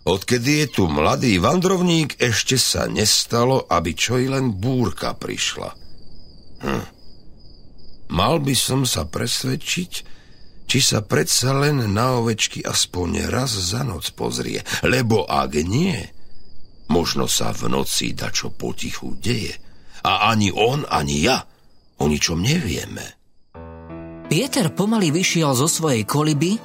Odkedy 0.07 0.65
je 0.65 0.67
tu 0.71 0.85
mladý 0.87 1.41
vandrovník, 1.43 2.21
ešte 2.21 2.61
sa 2.61 2.87
nestalo, 2.87 3.67
aby 3.67 3.91
čo 3.97 4.21
i 4.21 4.31
len 4.31 4.55
búrka 4.55 5.17
prišla. 5.17 5.71
Hm. 6.63 6.96
Mal 8.13 8.39
by 8.39 8.55
som 8.55 8.87
sa 8.87 9.07
presvedčiť, 9.07 9.93
či 10.67 10.79
sa 10.83 11.03
predsa 11.03 11.55
len 11.55 11.83
na 11.95 12.19
ovečky 12.19 12.63
aspoň 12.63 13.31
raz 13.31 13.55
za 13.55 13.87
noc 13.87 14.11
pozrie, 14.15 14.63
lebo 14.83 15.27
ak 15.27 15.53
nie, 15.63 15.99
možno 16.91 17.31
sa 17.31 17.55
v 17.55 17.71
noci 17.71 18.15
dačo 18.15 18.51
potichu 18.51 19.15
deje. 19.19 19.55
A 20.07 20.31
ani 20.31 20.55
on, 20.55 20.87
ani 20.87 21.27
ja 21.27 21.43
o 21.99 22.05
ničom 22.07 22.39
nevieme. 22.39 23.19
Pieter 24.27 24.75
pomaly 24.75 25.15
vyšiel 25.15 25.55
zo 25.55 25.71
svojej 25.71 26.03
koliby 26.03 26.59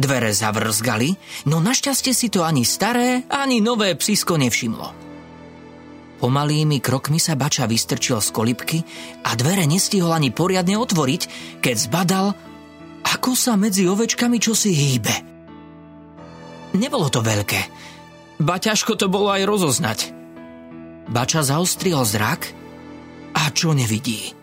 Dvere 0.00 0.32
zavrzgali, 0.32 1.12
no 1.44 1.60
našťastie 1.60 2.16
si 2.16 2.32
to 2.32 2.40
ani 2.40 2.64
staré, 2.64 3.28
ani 3.28 3.60
nové 3.60 3.92
psisko 4.00 4.40
nevšimlo. 4.40 4.99
Pomalými 6.20 6.84
krokmi 6.84 7.16
sa 7.16 7.32
bača 7.32 7.64
vystrčil 7.64 8.20
z 8.20 8.28
kolibky 8.28 8.78
a 9.24 9.32
dvere 9.32 9.64
nestihol 9.64 10.12
ani 10.12 10.28
poriadne 10.28 10.76
otvoriť, 10.76 11.22
keď 11.64 11.76
zbadal, 11.80 12.36
ako 13.08 13.32
sa 13.32 13.56
medzi 13.56 13.88
ovečkami 13.88 14.36
čosi 14.36 14.70
hýbe. 14.70 15.16
Nebolo 16.76 17.08
to 17.08 17.24
veľké, 17.24 17.60
ba 18.44 18.60
ťažko 18.60 19.00
to 19.00 19.08
bolo 19.08 19.32
aj 19.32 19.48
rozoznať. 19.48 19.98
Bača 21.10 21.42
zaostril 21.42 21.98
zrak 22.04 22.52
a 23.34 23.48
čo 23.50 23.72
nevidí? 23.72 24.36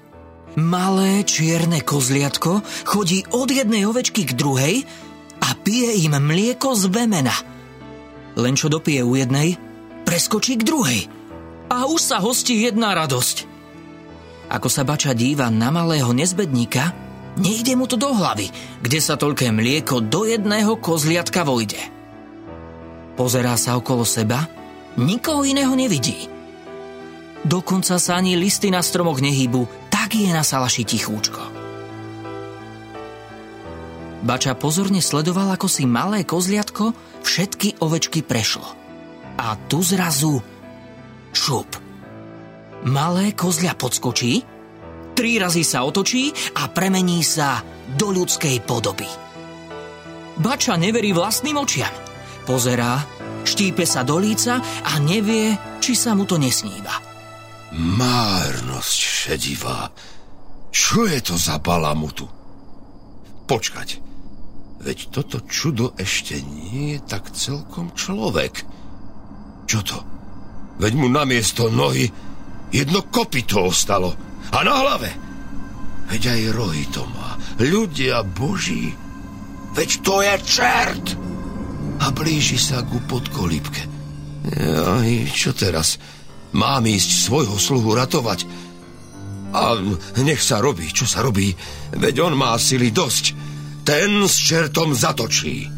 Malé 0.57 1.21
čierne 1.21 1.85
kozliatko 1.85 2.65
chodí 2.89 3.21
od 3.29 3.53
jednej 3.53 3.85
ovečky 3.85 4.25
k 4.25 4.33
druhej 4.33 4.75
a 5.37 5.53
pije 5.53 6.01
im 6.09 6.17
mlieko 6.17 6.73
z 6.73 6.89
vemena. 6.89 7.37
Len 8.33 8.57
čo 8.57 8.65
dopije 8.65 9.05
u 9.05 9.13
jednej, 9.13 9.61
preskočí 10.03 10.57
k 10.57 10.65
druhej. 10.65 11.01
A 11.67 11.83
už 11.87 11.99
sa 11.99 12.17
hostí 12.23 12.63
jedna 12.63 12.95
radosť. 12.95 13.43
Ako 14.47 14.71
sa 14.71 14.87
bača 14.87 15.11
díva 15.11 15.51
na 15.51 15.67
malého 15.67 16.15
nezbedníka, 16.15 16.95
nejde 17.35 17.75
mu 17.75 17.83
to 17.83 17.99
do 17.99 18.07
hlavy, 18.07 18.47
kde 18.79 18.99
sa 19.03 19.19
toľké 19.19 19.51
mlieko 19.51 19.99
do 19.99 20.23
jedného 20.23 20.79
kozliatka 20.79 21.43
vojde. 21.43 21.79
Pozerá 23.19 23.59
sa 23.59 23.75
okolo 23.75 24.07
seba, 24.07 24.47
nikoho 24.95 25.43
iného 25.43 25.75
nevidí. 25.75 26.31
Dokonca 27.43 27.99
sa 27.99 28.15
ani 28.15 28.39
listy 28.39 28.71
na 28.71 28.79
stromoch 28.79 29.19
nehýbu, 29.19 29.91
tak 29.91 30.15
je 30.15 30.31
na 30.31 30.47
salaši 30.47 30.87
tichúčko. 30.87 31.43
Bača 34.23 34.57
pozorne 34.57 35.03
sledoval, 35.03 35.53
ako 35.53 35.67
si 35.69 35.83
malé 35.85 36.23
kozliatko 36.23 36.95
všetky 37.21 37.83
ovečky 37.83 38.23
prešlo. 38.25 38.65
A 39.37 39.53
tu 39.69 39.85
zrazu 39.85 40.41
šup. 41.37 41.69
Malé 42.89 43.37
kozlia 43.37 43.77
podskočí, 43.77 44.41
tri 45.13 45.37
razy 45.37 45.61
sa 45.61 45.85
otočí 45.85 46.33
a 46.57 46.69
premení 46.69 47.21
sa 47.21 47.61
do 47.93 48.09
ľudskej 48.09 48.65
podoby. 48.65 49.05
Bača 50.37 50.77
neverí 50.77 51.13
vlastným 51.13 51.57
očiam. 51.57 51.93
Pozerá, 52.45 53.01
štípe 53.41 53.85
sa 53.85 54.05
do 54.05 54.21
líca 54.21 54.61
a 54.61 54.93
nevie, 55.01 55.57
či 55.81 55.93
sa 55.97 56.13
mu 56.13 56.29
to 56.29 56.37
nesníva. 56.37 57.01
Márnosť 57.73 58.99
šedivá. 59.01 59.89
Čo 60.69 61.09
je 61.09 61.19
to 61.19 61.35
za 61.35 61.57
balamutu? 61.57 62.29
Počkať. 63.49 63.89
Veď 64.77 64.97
toto 65.09 65.41
čudo 65.49 65.97
ešte 65.97 66.37
nie 66.39 66.95
je 66.95 66.99
tak 67.01 67.33
celkom 67.33 67.91
človek. 67.97 68.61
Čo 69.65 69.79
to? 69.83 70.16
Veď 70.77 70.93
mu 70.93 71.09
namiesto 71.09 71.73
nohy 71.73 72.09
jedno 72.69 73.05
kopito 73.09 73.65
ostalo. 73.65 74.13
A 74.53 74.63
na 74.63 74.73
hlave. 74.79 75.09
Veď 76.07 76.37
aj 76.37 76.41
rohy 76.55 76.83
to 76.93 77.03
má. 77.11 77.35
Ľudia 77.59 78.23
boží. 78.23 78.93
Veď 79.75 79.89
to 80.05 80.23
je 80.23 80.35
čert. 80.45 81.07
A 81.97 82.13
blíži 82.13 82.61
sa 82.61 82.85
ku 82.85 83.01
podkolípke. 83.03 83.81
Aj, 84.85 85.11
čo 85.33 85.51
teraz? 85.51 85.99
Mám 86.55 86.87
ísť 86.87 87.09
svojho 87.27 87.57
sluhu 87.59 87.91
ratovať. 87.97 88.47
A 89.51 89.75
nech 90.21 90.39
sa 90.39 90.61
robí, 90.63 90.87
čo 90.93 91.03
sa 91.09 91.25
robí. 91.25 91.51
Veď 91.91 92.31
on 92.31 92.33
má 92.37 92.55
sily 92.55 92.93
dosť 92.93 93.25
ten 93.83 94.23
s 94.23 94.35
čertom 94.39 94.93
zatočí. 94.95 95.76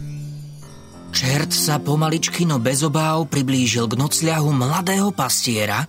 Čert 1.10 1.52
sa 1.52 1.82
pomaličky, 1.82 2.46
no 2.46 2.62
bez 2.62 2.86
obáv 2.86 3.28
priblížil 3.28 3.90
k 3.90 3.98
nocľahu 3.98 4.50
mladého 4.54 5.10
pastiera, 5.12 5.84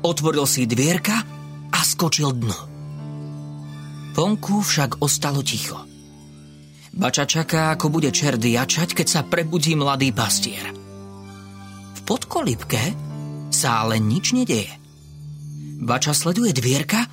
otvoril 0.00 0.46
si 0.46 0.64
dvierka 0.64 1.16
a 1.70 1.80
skočil 1.82 2.32
dnu. 2.32 2.58
Vonku 4.14 4.62
však 4.62 5.00
ostalo 5.00 5.40
ticho. 5.40 5.78
Bača 6.90 7.24
čaká, 7.24 7.74
ako 7.74 7.86
bude 7.88 8.10
čert 8.10 8.42
jačať, 8.42 8.98
keď 8.98 9.06
sa 9.06 9.20
prebudí 9.22 9.78
mladý 9.78 10.10
pastier. 10.10 10.74
V 11.94 12.00
podkolibke 12.02 12.82
sa 13.54 13.86
ale 13.86 14.02
nič 14.02 14.34
nedeje. 14.34 14.74
Bača 15.80 16.12
sleduje 16.12 16.50
dvierka, 16.50 17.06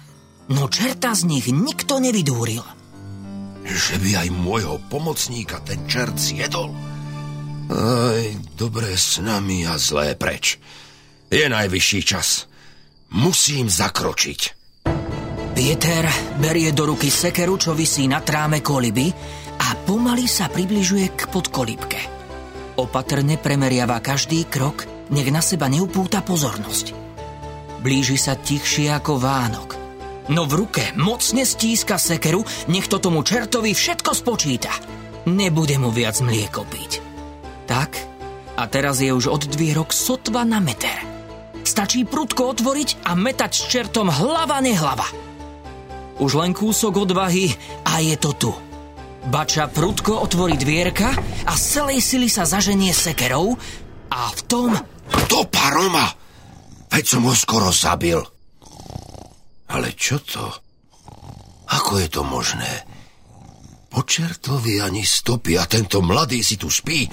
no 0.52 0.66
čerta 0.68 1.14
z 1.14 1.30
nich 1.30 1.48
nikto 1.54 2.02
nevydúril– 2.02 2.66
že 3.68 4.00
by 4.00 4.24
aj 4.24 4.30
môjho 4.32 4.80
pomocníka 4.88 5.60
ten 5.68 5.84
čert 5.92 6.16
zjedol? 6.16 6.72
Aj, 7.68 8.24
dobré 8.56 8.96
s 8.96 9.20
nami 9.20 9.68
a 9.68 9.76
zlé 9.76 10.16
preč. 10.16 10.56
Je 11.28 11.44
najvyšší 11.48 12.02
čas. 12.08 12.48
Musím 13.12 13.68
zakročiť. 13.68 14.42
Pieter 15.58 16.06
berie 16.38 16.70
do 16.72 16.94
ruky 16.94 17.10
sekeru, 17.10 17.58
čo 17.58 17.74
vysí 17.74 18.06
na 18.06 18.22
tráme 18.22 18.62
koliby 18.62 19.10
a 19.58 19.74
pomaly 19.84 20.30
sa 20.30 20.48
približuje 20.48 21.18
k 21.18 21.22
podkolibke. 21.28 22.02
Opatrne 22.78 23.42
premeriava 23.42 23.98
každý 24.00 24.46
krok, 24.46 24.86
nech 25.10 25.28
na 25.34 25.42
seba 25.42 25.66
neupúta 25.66 26.22
pozornosť. 26.22 26.94
Blíži 27.82 28.22
sa 28.22 28.38
tichšie 28.38 28.94
ako 28.94 29.18
Vánok– 29.18 29.70
no 30.30 30.44
v 30.44 30.64
ruke 30.64 30.84
mocne 31.00 31.48
stíska 31.48 31.96
sekeru, 31.96 32.44
nech 32.68 32.88
to 32.92 33.00
tomu 33.00 33.24
čertovi 33.24 33.72
všetko 33.72 34.12
spočíta. 34.12 34.72
Nebude 35.28 35.76
mu 35.80 35.92
viac 35.92 36.20
mlieko 36.24 36.64
piť. 36.68 37.07
Tak, 37.68 38.00
a 38.58 38.64
teraz 38.72 39.04
je 39.04 39.12
už 39.12 39.28
od 39.30 39.44
dvierok 39.46 39.92
sotva 39.94 40.48
na 40.48 40.58
meter. 40.58 40.98
Stačí 41.68 42.08
prudko 42.08 42.56
otvoriť 42.56 43.04
a 43.04 43.14
metať 43.14 43.52
s 43.52 43.64
čertom 43.68 44.08
hlava 44.08 44.64
nehlava. 44.64 45.06
Už 46.18 46.40
len 46.40 46.56
kúsok 46.56 47.06
odvahy 47.06 47.52
a 47.86 48.00
je 48.02 48.16
to 48.18 48.32
tu. 48.34 48.52
Bača 49.28 49.68
prudko 49.68 50.24
otvorí 50.24 50.56
dvierka 50.56 51.12
a 51.44 51.54
z 51.54 51.64
celej 51.78 52.00
sily 52.00 52.32
sa 52.32 52.48
zaženie 52.48 52.96
sekerou 52.96 53.60
a 54.10 54.32
v 54.32 54.40
tom... 54.48 54.72
To 55.28 55.44
paroma! 55.52 56.08
Veď 56.88 57.04
som 57.04 57.28
ho 57.28 57.36
skoro 57.36 57.70
zabil. 57.76 58.18
Ale 59.68 59.92
čo 59.94 60.24
to? 60.24 60.48
Ako 61.68 62.00
je 62.00 62.08
to 62.08 62.24
možné? 62.24 62.88
Po 63.92 64.08
čertovi 64.08 64.80
ani 64.80 65.04
stopy 65.04 65.60
a 65.60 65.68
tento 65.68 66.00
mladý 66.00 66.40
si 66.40 66.56
tu 66.56 66.72
spí, 66.72 67.04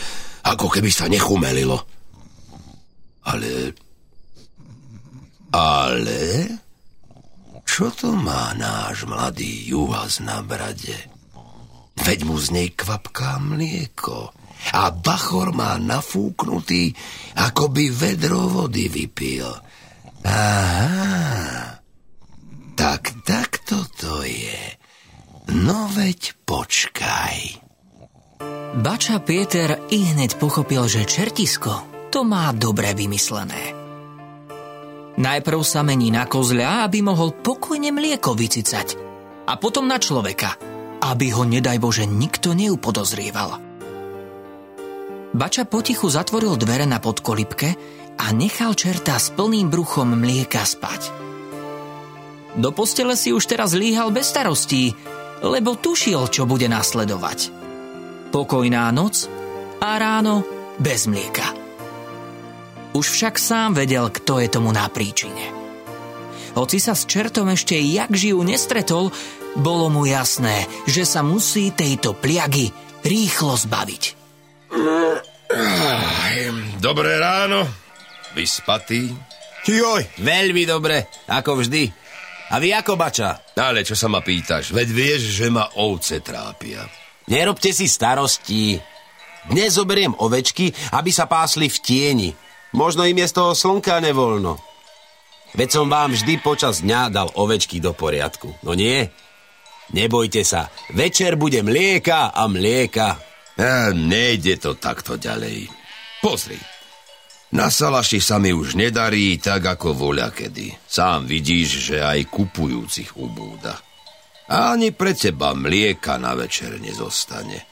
ako 0.44 0.66
keby 0.68 0.92
sa 0.92 1.08
nechumelilo. 1.08 1.80
Ale... 3.24 3.72
Ale... 5.56 6.22
Čo 7.64 7.90
to 7.90 8.12
má 8.12 8.52
náš 8.54 9.08
mladý 9.08 9.66
juhaz 9.66 10.20
na 10.20 10.44
brade? 10.44 10.94
Veď 11.96 12.28
mu 12.28 12.36
z 12.36 12.52
nej 12.52 12.68
kvapká 12.76 13.40
mlieko. 13.40 14.30
A 14.76 14.92
bachor 14.92 15.50
má 15.56 15.76
nafúknutý, 15.80 16.92
ako 17.36 17.72
by 17.72 17.84
vedro 17.90 18.46
vody 18.46 18.88
vypil. 18.88 19.48
Aha, 20.24 21.80
tak 22.76 23.12
takto 23.24 23.84
to 23.96 24.24
je. 24.24 24.60
No 25.52 25.88
veď 25.92 26.36
počkaj. 26.48 27.63
Bača 28.74 29.22
Pieter 29.22 29.86
i 29.94 30.02
hneď 30.02 30.34
pochopil, 30.34 30.90
že 30.90 31.06
čertisko 31.06 31.86
to 32.10 32.26
má 32.26 32.50
dobre 32.50 32.90
vymyslené. 32.90 33.70
Najprv 35.14 35.60
sa 35.62 35.86
mení 35.86 36.10
na 36.10 36.26
kozľa, 36.26 36.82
aby 36.82 36.98
mohol 37.06 37.38
pokojne 37.38 37.94
mlieko 37.94 38.34
vycicať. 38.34 38.98
A 39.46 39.54
potom 39.62 39.86
na 39.86 40.02
človeka, 40.02 40.58
aby 41.06 41.30
ho, 41.30 41.46
nedaj 41.46 41.78
Bože, 41.78 42.02
nikto 42.02 42.50
neupodozrieval. 42.50 43.62
Bača 45.30 45.70
potichu 45.70 46.10
zatvoril 46.10 46.58
dvere 46.58 46.90
na 46.90 46.98
podkolipke 46.98 47.68
a 48.18 48.26
nechal 48.34 48.74
čerta 48.74 49.22
s 49.22 49.30
plným 49.30 49.70
bruchom 49.70 50.18
mlieka 50.18 50.66
spať. 50.66 51.14
Do 52.58 52.74
postele 52.74 53.14
si 53.14 53.30
už 53.30 53.46
teraz 53.46 53.70
líhal 53.70 54.10
bez 54.10 54.34
starostí, 54.34 54.98
lebo 55.46 55.78
tušil, 55.78 56.26
čo 56.26 56.42
bude 56.42 56.66
nasledovať. 56.66 57.63
Pokojná 58.34 58.90
noc 58.90 59.30
a 59.78 59.94
ráno 59.94 60.42
bez 60.82 61.06
mlieka. 61.06 61.54
Už 62.98 63.06
však 63.06 63.38
sám 63.38 63.78
vedel, 63.78 64.10
kto 64.10 64.42
je 64.42 64.50
tomu 64.50 64.74
na 64.74 64.90
príčine. 64.90 65.54
Hoci 66.58 66.82
sa 66.82 66.98
s 66.98 67.06
čertom 67.06 67.54
ešte 67.54 67.78
jak 67.78 68.10
žijú 68.10 68.42
nestretol, 68.42 69.14
bolo 69.54 69.86
mu 69.86 70.02
jasné, 70.02 70.66
že 70.90 71.06
sa 71.06 71.22
musí 71.22 71.70
tejto 71.70 72.18
pliagy 72.18 72.74
rýchlo 73.06 73.54
zbaviť. 73.54 74.02
Dobré 76.82 77.14
ráno, 77.22 77.70
vyspatý. 78.34 79.14
Joj, 79.62 80.10
veľmi 80.18 80.66
dobre, 80.66 81.06
ako 81.30 81.62
vždy. 81.62 81.86
A 82.50 82.58
vy 82.58 82.74
ako 82.74 82.98
bača? 82.98 83.54
Ale 83.54 83.86
čo 83.86 83.94
sa 83.94 84.10
ma 84.10 84.26
pýtaš? 84.26 84.74
Veď 84.74 84.88
vieš, 84.90 85.22
že 85.38 85.54
ma 85.54 85.70
ovce 85.78 86.18
trápia. 86.18 87.03
Nerobte 87.24 87.72
si 87.72 87.88
starosti. 87.88 88.76
Dnes 89.48 89.76
zoberiem 89.76 90.12
ovečky, 90.16 90.72
aby 90.92 91.08
sa 91.12 91.24
pásli 91.24 91.72
v 91.72 91.78
tieni. 91.80 92.30
Možno 92.76 93.04
im 93.08 93.16
je 93.16 93.30
z 93.30 93.36
toho 93.36 93.52
slnka 93.56 94.00
nevoľno. 94.00 94.60
Veď 95.54 95.68
som 95.70 95.86
vám 95.86 96.12
vždy 96.12 96.42
počas 96.42 96.82
dňa 96.82 97.14
dal 97.14 97.28
ovečky 97.38 97.78
do 97.78 97.94
poriadku. 97.94 98.52
No 98.66 98.74
nie? 98.74 99.06
Nebojte 99.94 100.42
sa, 100.42 100.72
večer 100.90 101.36
bude 101.36 101.60
mlieka 101.62 102.34
a 102.34 102.48
mlieka. 102.50 103.08
A 103.54 103.94
nejde 103.94 104.58
to 104.58 104.74
takto 104.74 105.14
ďalej. 105.14 105.70
Pozri, 106.24 106.58
na 107.54 107.70
Salaši 107.70 108.18
sa 108.18 108.42
mi 108.42 108.50
už 108.50 108.74
nedarí 108.74 109.38
tak 109.38 109.62
ako 109.78 109.94
voľa 109.94 110.34
kedy. 110.34 110.74
Sám 110.90 111.30
vidíš, 111.30 111.94
že 111.94 112.02
aj 112.02 112.26
kupujúcich 112.26 113.14
ubúda. 113.14 113.78
Ani 114.48 114.92
pre 114.92 115.16
teba 115.16 115.54
mlieka 115.56 116.20
na 116.20 116.36
večer 116.36 116.76
nezostane. 116.80 117.64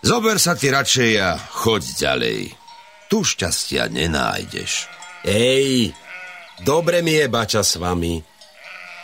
Zober 0.00 0.40
sa 0.40 0.56
ty 0.56 0.72
radšej 0.72 1.12
a 1.20 1.36
choď 1.36 1.82
ďalej. 2.00 2.40
Tu 3.10 3.18
šťastia 3.22 3.90
nenájdeš. 3.92 4.88
Ej, 5.26 5.92
dobre 6.62 7.02
mi 7.02 7.12
je 7.18 7.26
bača 7.28 7.60
s 7.60 7.76
vami. 7.76 8.22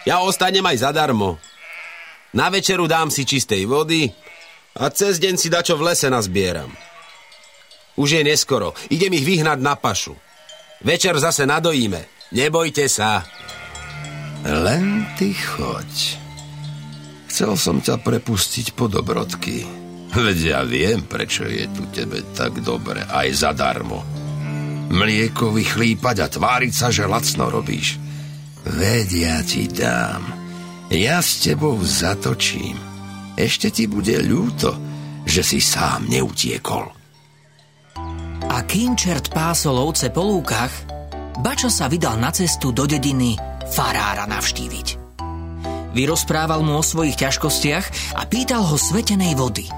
Ja 0.06 0.22
ostanem 0.22 0.64
aj 0.66 0.82
zadarmo. 0.82 1.38
Na 2.32 2.48
večeru 2.48 2.88
dám 2.88 3.12
si 3.12 3.28
čistej 3.28 3.68
vody 3.68 4.08
a 4.78 4.88
cez 4.88 5.20
deň 5.20 5.34
si 5.36 5.52
dačo 5.52 5.76
v 5.76 5.92
lese 5.92 6.08
nazbieram. 6.08 6.72
Už 8.00 8.16
je 8.16 8.22
neskoro. 8.24 8.72
Idem 8.88 9.12
ich 9.12 9.26
vyhnať 9.26 9.58
na 9.60 9.76
pašu. 9.76 10.16
Večer 10.80 11.18
zase 11.20 11.44
nadojíme. 11.44 12.32
Nebojte 12.32 12.88
sa. 12.88 13.20
Len 14.42 15.04
ty 15.20 15.36
choď. 15.36 16.21
Chcel 17.32 17.56
som 17.56 17.80
ťa 17.80 17.96
prepustiť 17.96 18.76
po 18.76 18.92
dobrodky. 18.92 19.64
Veď 20.12 20.38
ja 20.44 20.60
viem, 20.68 21.00
prečo 21.00 21.48
je 21.48 21.64
tu 21.72 21.88
tebe 21.88 22.20
tak 22.36 22.60
dobre, 22.60 23.00
aj 23.08 23.32
zadarmo. 23.32 24.04
Mlieko 24.92 25.48
vychlípať 25.48 26.16
a 26.20 26.28
tváriť 26.28 26.72
sa, 26.76 26.92
že 26.92 27.08
lacno 27.08 27.48
robíš. 27.48 27.96
Veď 28.68 29.08
ja 29.16 29.36
ti 29.40 29.64
dám. 29.64 30.28
Ja 30.92 31.24
s 31.24 31.40
tebou 31.40 31.80
zatočím. 31.80 32.76
Ešte 33.32 33.72
ti 33.72 33.88
bude 33.88 34.20
ľúto, 34.20 34.76
že 35.24 35.40
si 35.40 35.56
sám 35.56 36.12
neutiekol. 36.12 36.84
A 38.44 38.56
kým 38.68 38.92
čert 38.92 39.32
pásol 39.32 39.80
ovce 39.80 40.12
po 40.12 40.20
lúkach, 40.20 40.84
Bačo 41.40 41.72
sa 41.72 41.88
vydal 41.88 42.20
na 42.20 42.28
cestu 42.28 42.76
do 42.76 42.84
dediny 42.84 43.40
farára 43.72 44.28
navštíviť. 44.28 45.01
Vyrozprával 45.92 46.64
mu 46.64 46.80
o 46.80 46.84
svojich 46.84 47.16
ťažkostiach 47.20 48.16
a 48.16 48.22
pýtal 48.28 48.64
ho 48.64 48.76
svetenej 48.76 49.36
vody. 49.36 49.68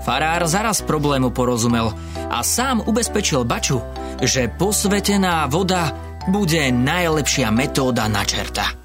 Farár 0.00 0.48
zaraz 0.48 0.80
problému 0.80 1.30
porozumel 1.30 1.92
a 2.32 2.40
sám 2.40 2.80
ubezpečil 2.88 3.44
Baču, 3.44 3.84
že 4.24 4.48
posvetená 4.48 5.44
voda 5.48 5.92
bude 6.28 6.72
najlepšia 6.72 7.52
metóda 7.52 8.08
na 8.08 8.24
čerta. 8.24 8.76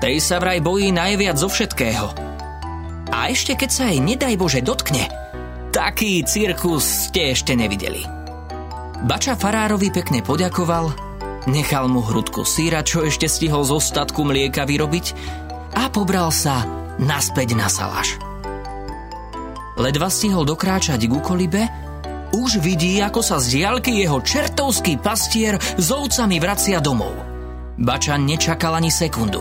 Tej 0.00 0.16
sa 0.22 0.40
vraj 0.40 0.64
bojí 0.64 0.92
najviac 0.94 1.36
zo 1.36 1.52
všetkého. 1.52 2.08
A 3.08 3.32
ešte 3.32 3.56
keď 3.56 3.70
sa 3.72 3.84
jej 3.88 4.00
nedaj 4.00 4.34
Bože 4.36 4.60
dotkne– 4.64 5.08
taký 5.78 6.26
cirkus 6.26 7.06
ste 7.06 7.38
ešte 7.38 7.54
nevideli. 7.54 8.02
Bača 9.06 9.38
farárovi 9.38 9.94
pekne 9.94 10.26
poďakoval, 10.26 10.90
nechal 11.48 11.88
mu 11.88 12.04
hrudku 12.04 12.44
síra, 12.44 12.84
čo 12.84 13.02
ešte 13.02 13.26
stihol 13.26 13.64
z 13.64 13.72
ostatku 13.74 14.22
mlieka 14.22 14.68
vyrobiť 14.68 15.06
a 15.74 15.88
pobral 15.88 16.28
sa 16.28 16.62
naspäť 17.00 17.56
na 17.56 17.66
salaš. 17.66 18.20
Ledva 19.78 20.10
stihol 20.10 20.44
dokráčať 20.44 21.00
k 21.06 21.14
kolibe, 21.22 21.62
už 22.34 22.60
vidí, 22.60 23.00
ako 23.00 23.24
sa 23.24 23.40
z 23.40 23.62
diálky 23.62 24.04
jeho 24.04 24.20
čertovský 24.20 25.00
pastier 25.00 25.56
s 25.56 25.88
ovcami 25.88 26.36
vracia 26.36 26.82
domov. 26.82 27.16
Bača 27.78 28.20
nečakal 28.20 28.76
ani 28.76 28.92
sekundu. 28.92 29.40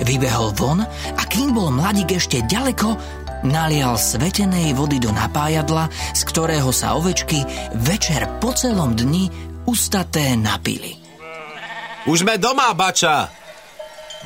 Vybehol 0.00 0.56
von 0.56 0.80
a 0.80 1.22
kým 1.28 1.52
bol 1.52 1.68
mladík 1.68 2.16
ešte 2.16 2.40
ďaleko, 2.48 2.96
nalial 3.44 4.00
svetenej 4.00 4.72
vody 4.72 4.96
do 4.96 5.12
napájadla, 5.12 5.92
z 6.16 6.20
ktorého 6.24 6.72
sa 6.72 6.96
ovečky 6.96 7.44
večer 7.76 8.24
po 8.40 8.56
celom 8.56 8.96
dni 8.96 9.28
ustaté 9.68 10.32
napili. 10.40 11.03
Už 12.04 12.20
sme 12.20 12.36
doma, 12.36 12.68
bača! 12.76 13.32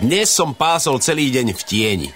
Dnes 0.02 0.34
som 0.34 0.50
pásol 0.50 0.98
celý 0.98 1.30
deň 1.30 1.54
v 1.54 1.62
tieni. 1.62 2.10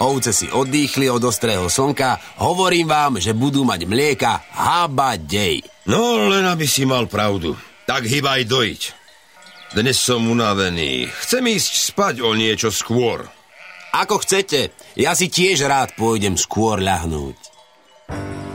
Ovce 0.00 0.32
si 0.32 0.48
oddychli 0.48 1.12
od 1.12 1.20
ostrého 1.20 1.68
slnka, 1.68 2.40
hovorím 2.40 2.88
vám, 2.88 3.12
že 3.20 3.36
budú 3.36 3.68
mať 3.68 3.84
mlieka 3.84 4.48
haba 4.56 5.20
dej. 5.20 5.60
No, 5.84 6.24
len 6.32 6.48
aby 6.48 6.64
si 6.64 6.88
mal 6.88 7.04
pravdu. 7.04 7.52
Tak 7.84 8.08
hýbaj 8.08 8.48
dojiť. 8.48 8.82
Dnes 9.76 10.00
som 10.00 10.24
unavený. 10.24 11.12
Chcem 11.20 11.52
ísť 11.52 11.72
spať 11.92 12.14
o 12.24 12.32
niečo 12.32 12.72
skôr. 12.72 13.28
Ako 13.92 14.24
chcete, 14.24 14.72
ja 14.96 15.12
si 15.12 15.28
tiež 15.28 15.68
rád 15.68 15.92
pôjdem 16.00 16.40
skôr 16.40 16.80
ľahnúť. 16.80 17.36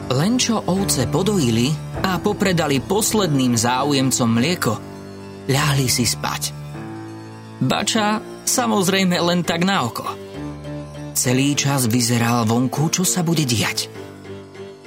Len 0.09 0.41
čo 0.41 0.65
ovce 0.65 1.05
podojili 1.05 1.69
a 2.01 2.17
popredali 2.17 2.81
posledným 2.81 3.53
záujemcom 3.53 4.29
mlieko, 4.33 4.73
ľahli 5.49 5.89
si 5.89 6.05
spať. 6.05 6.53
Bača 7.59 8.21
samozrejme 8.45 9.17
len 9.19 9.41
tak 9.43 9.65
na 9.65 9.83
oko. 9.83 10.07
Celý 11.17 11.51
čas 11.57 11.89
vyzeral 11.89 12.47
vonku, 12.47 12.87
čo 12.93 13.03
sa 13.03 13.25
bude 13.25 13.43
diať. 13.43 13.91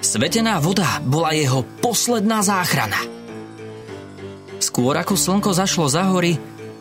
Svetená 0.00 0.56
voda 0.62 1.02
bola 1.04 1.36
jeho 1.36 1.60
posledná 1.84 2.40
záchrana. 2.40 2.96
Skôr 4.62 4.96
ako 4.96 5.18
slnko 5.18 5.50
zašlo 5.52 5.86
za 5.90 6.08
hory, 6.08 6.38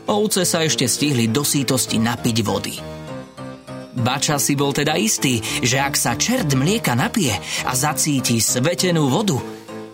ovce 0.07 0.47
sa 0.47 0.63
ešte 0.63 0.87
stihli 0.87 1.27
do 1.27 1.43
sítosti 1.43 1.99
napiť 1.99 2.37
vody. 2.45 2.75
Bača 3.91 4.39
si 4.39 4.55
bol 4.55 4.71
teda 4.71 4.95
istý, 4.95 5.43
že 5.43 5.83
ak 5.83 5.99
sa 5.99 6.15
čert 6.15 6.55
mlieka 6.55 6.95
napije 6.95 7.35
a 7.67 7.75
zacíti 7.75 8.39
svetenú 8.39 9.11
vodu, 9.11 9.35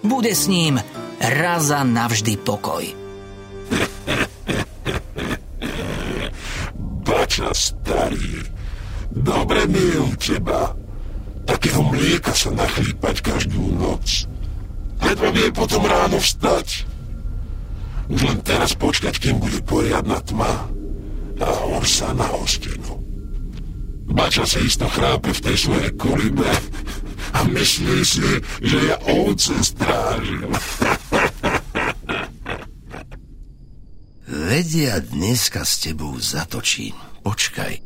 bude 0.05 0.31
s 0.31 0.45
ním 0.45 0.77
raz 1.17 1.73
a 1.73 1.81
navždy 1.81 2.37
pokoj. 2.37 3.06
Bača 7.07 7.51
starý, 7.53 8.43
dobre 9.11 9.67
mi 9.67 9.81
je 9.81 9.99
u 9.99 10.11
teba. 10.15 10.75
Takého 11.47 11.79
mlieka 11.79 12.35
sa 12.35 12.51
nachlípať 12.51 13.23
každú 13.23 13.71
noc. 13.79 14.27
Ledva 14.99 15.29
vie 15.31 15.47
potom 15.55 15.87
ráno 15.87 16.19
vstať. 16.19 16.83
Už 18.07 18.23
len 18.23 18.39
teraz 18.43 18.75
počkať, 18.75 19.15
kým 19.19 19.39
bude 19.39 19.59
poriadna 19.63 20.19
tma 20.23 20.67
a 21.37 21.49
orsa 21.71 22.11
na 22.15 22.27
hostinu. 22.35 22.99
Bača 24.07 24.47
sa 24.47 24.59
isto 24.63 24.87
chrápe 24.87 25.35
v 25.35 25.43
tej 25.43 25.57
svojej 25.67 25.91
kolibe 25.99 26.47
a 27.35 27.43
myslí 27.43 27.99
si, 28.07 28.27
že 28.63 28.77
ja 28.87 28.97
ovce 29.07 29.53
strážim. 29.61 30.51
Vedia, 34.27 34.99
dneska 34.99 35.63
s 35.63 35.87
tebou 35.87 36.19
zatočím. 36.19 36.91
Počkaj. 37.23 37.79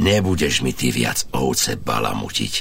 Nebudeš 0.00 0.64
mi 0.64 0.72
ty 0.72 0.88
viac 0.88 1.28
ovce 1.36 1.76
balamutiť. 1.76 2.54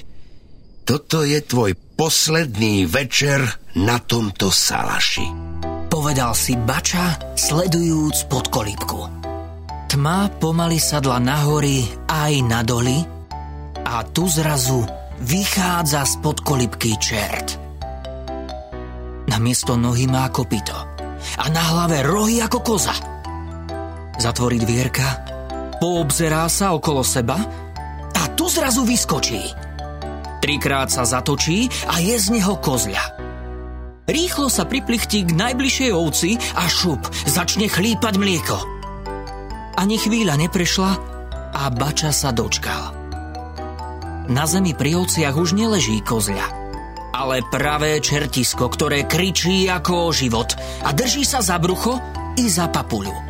toto 0.84 1.24
je 1.24 1.39
tvoj 1.39 1.72
posledný 1.95 2.84
večer 2.84 3.43
na 3.80 4.03
tomto 4.03 4.51
salaši. 4.51 5.24
Povedal 5.88 6.36
si 6.36 6.60
Bača, 6.60 7.36
sledujúc 7.39 8.28
pod 8.28 8.51
kolíbku. 8.51 8.99
Tma 9.88 10.28
pomaly 10.43 10.76
sadla 10.76 11.24
na 11.24 11.47
hory 11.47 11.88
aj 12.12 12.34
na 12.43 12.60
doly 12.60 13.08
a 13.88 14.03
tu 14.03 14.28
zrazu 14.28 14.84
vychádza 15.24 16.03
spod 16.03 16.43
kolibky 16.43 16.99
čert. 16.99 17.55
Na 19.32 19.39
miesto 19.39 19.80
nohy 19.80 20.12
má 20.12 20.28
kopito 20.28 20.97
a 21.38 21.45
na 21.51 21.63
hlave 21.63 22.03
rohy 22.05 22.41
ako 22.41 22.59
koza. 22.63 22.95
Zatvorí 24.18 24.57
dvierka, 24.57 25.26
poobzerá 25.78 26.49
sa 26.49 26.74
okolo 26.74 27.05
seba 27.05 27.38
a 28.18 28.22
tu 28.34 28.49
zrazu 28.49 28.82
vyskočí. 28.82 29.53
Trikrát 30.41 30.89
sa 30.89 31.05
zatočí 31.05 31.70
a 31.89 32.01
je 32.01 32.15
z 32.18 32.28
neho 32.34 32.57
kozľa. 32.57 33.03
Rýchlo 34.07 34.47
sa 34.47 34.63
priplichtí 34.63 35.28
k 35.28 35.36
najbližšej 35.36 35.91
ovci 35.91 36.39
a 36.55 36.63
šup, 36.65 37.03
začne 37.28 37.68
chlípať 37.68 38.15
mlieko. 38.15 38.57
Ani 39.78 39.99
chvíľa 39.99 40.39
neprešla 40.39 40.91
a 41.53 41.63
bača 41.70 42.15
sa 42.15 42.32
dočkal. 42.32 42.95
Na 44.32 44.43
zemi 44.47 44.72
pri 44.72 44.95
ovciach 45.03 45.36
už 45.36 45.55
neleží 45.55 45.99
kozľa, 46.03 46.66
ale 47.18 47.41
pravé 47.49 47.97
čertisko, 47.97 48.70
ktoré 48.70 49.09
kričí 49.09 49.65
ako 49.65 50.09
o 50.09 50.09
život 50.13 50.53
a 50.86 50.93
drží 50.93 51.26
sa 51.26 51.41
za 51.41 51.57
brucho 51.57 51.97
i 52.38 52.45
za 52.45 52.70
papuľu. 52.70 53.26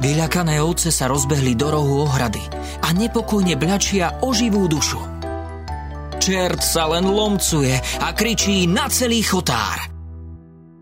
Vyľakané 0.00 0.60
ovce 0.64 0.88
sa 0.88 1.08
rozbehli 1.08 1.52
do 1.52 1.68
rohu 1.68 2.08
ohrady 2.08 2.40
a 2.80 2.96
nepokojne 2.96 3.60
bľačia 3.60 4.24
o 4.24 4.32
živú 4.32 4.64
dušu. 4.68 5.00
Čert 6.16 6.64
sa 6.64 6.88
len 6.88 7.04
lomcuje 7.04 7.76
a 8.00 8.08
kričí 8.16 8.64
na 8.64 8.88
celý 8.88 9.20
chotár. 9.20 9.92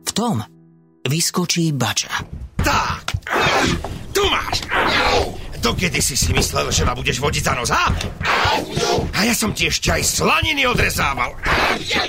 V 0.07 0.11
tom 0.14 0.39
vyskočí 1.03 1.75
bača. 1.75 2.22
Tak, 2.62 3.18
tu 4.14 4.22
máš. 4.31 4.62
Dokedy 5.65 5.97
si 6.05 6.12
si 6.12 6.29
myslel, 6.37 6.69
že 6.69 6.85
ma 6.85 6.93
budeš 6.93 7.25
vodiť 7.25 7.41
za 7.41 7.53
nos, 7.57 7.73
ha? 7.73 7.89
A 9.17 9.21
ja 9.25 9.33
som 9.33 9.57
ti 9.57 9.73
ešte 9.73 9.97
aj 9.97 10.05
slaniny 10.05 10.69
odrezával. 10.69 11.33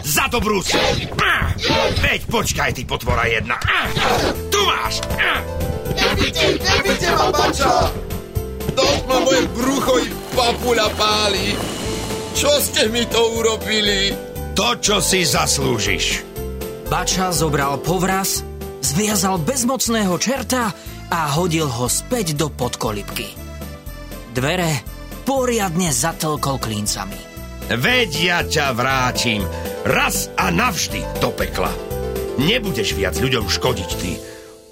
Za 0.04 0.28
dobrú 0.28 0.60
si. 0.60 0.76
Veď 2.04 2.22
počkaj, 2.28 2.76
ty 2.76 2.84
potvora 2.84 3.24
jedna. 3.32 3.56
Tu 4.52 4.60
máš. 4.60 5.00
Nebite 5.96 7.10
ma, 7.16 7.32
bača! 7.32 7.96
Dosť 8.76 9.02
ma 9.08 9.18
moje 9.24 9.48
brucho 9.56 10.04
i 10.04 10.08
papuľa 10.36 10.88
páli. 11.00 11.56
Čo 12.36 12.52
ste 12.60 12.92
mi 12.92 13.08
to 13.08 13.40
urobili? 13.40 14.12
To, 14.60 14.76
čo 14.84 15.00
si 15.00 15.24
zaslúžiš. 15.24 16.28
Bača 16.92 17.32
zobral 17.32 17.80
povraz, 17.80 18.44
zviazal 18.84 19.40
bezmocného 19.40 20.20
čerta 20.20 20.76
a 21.08 21.20
hodil 21.40 21.72
ho 21.72 21.88
späť 21.88 22.36
do 22.36 22.52
podkolibky. 22.52 23.45
Dvere 24.36 24.84
poriadne 25.24 25.96
zatlkol 25.96 26.60
klincami. 26.60 27.16
Veď 27.72 28.12
ja 28.20 28.40
ťa 28.44 28.68
vrátim 28.76 29.48
raz 29.88 30.28
a 30.36 30.52
navždy 30.52 31.24
do 31.24 31.32
pekla. 31.32 31.72
Nebudeš 32.36 33.00
viac 33.00 33.16
ľuďom 33.16 33.48
škodiť, 33.48 33.90
ty 33.96 34.20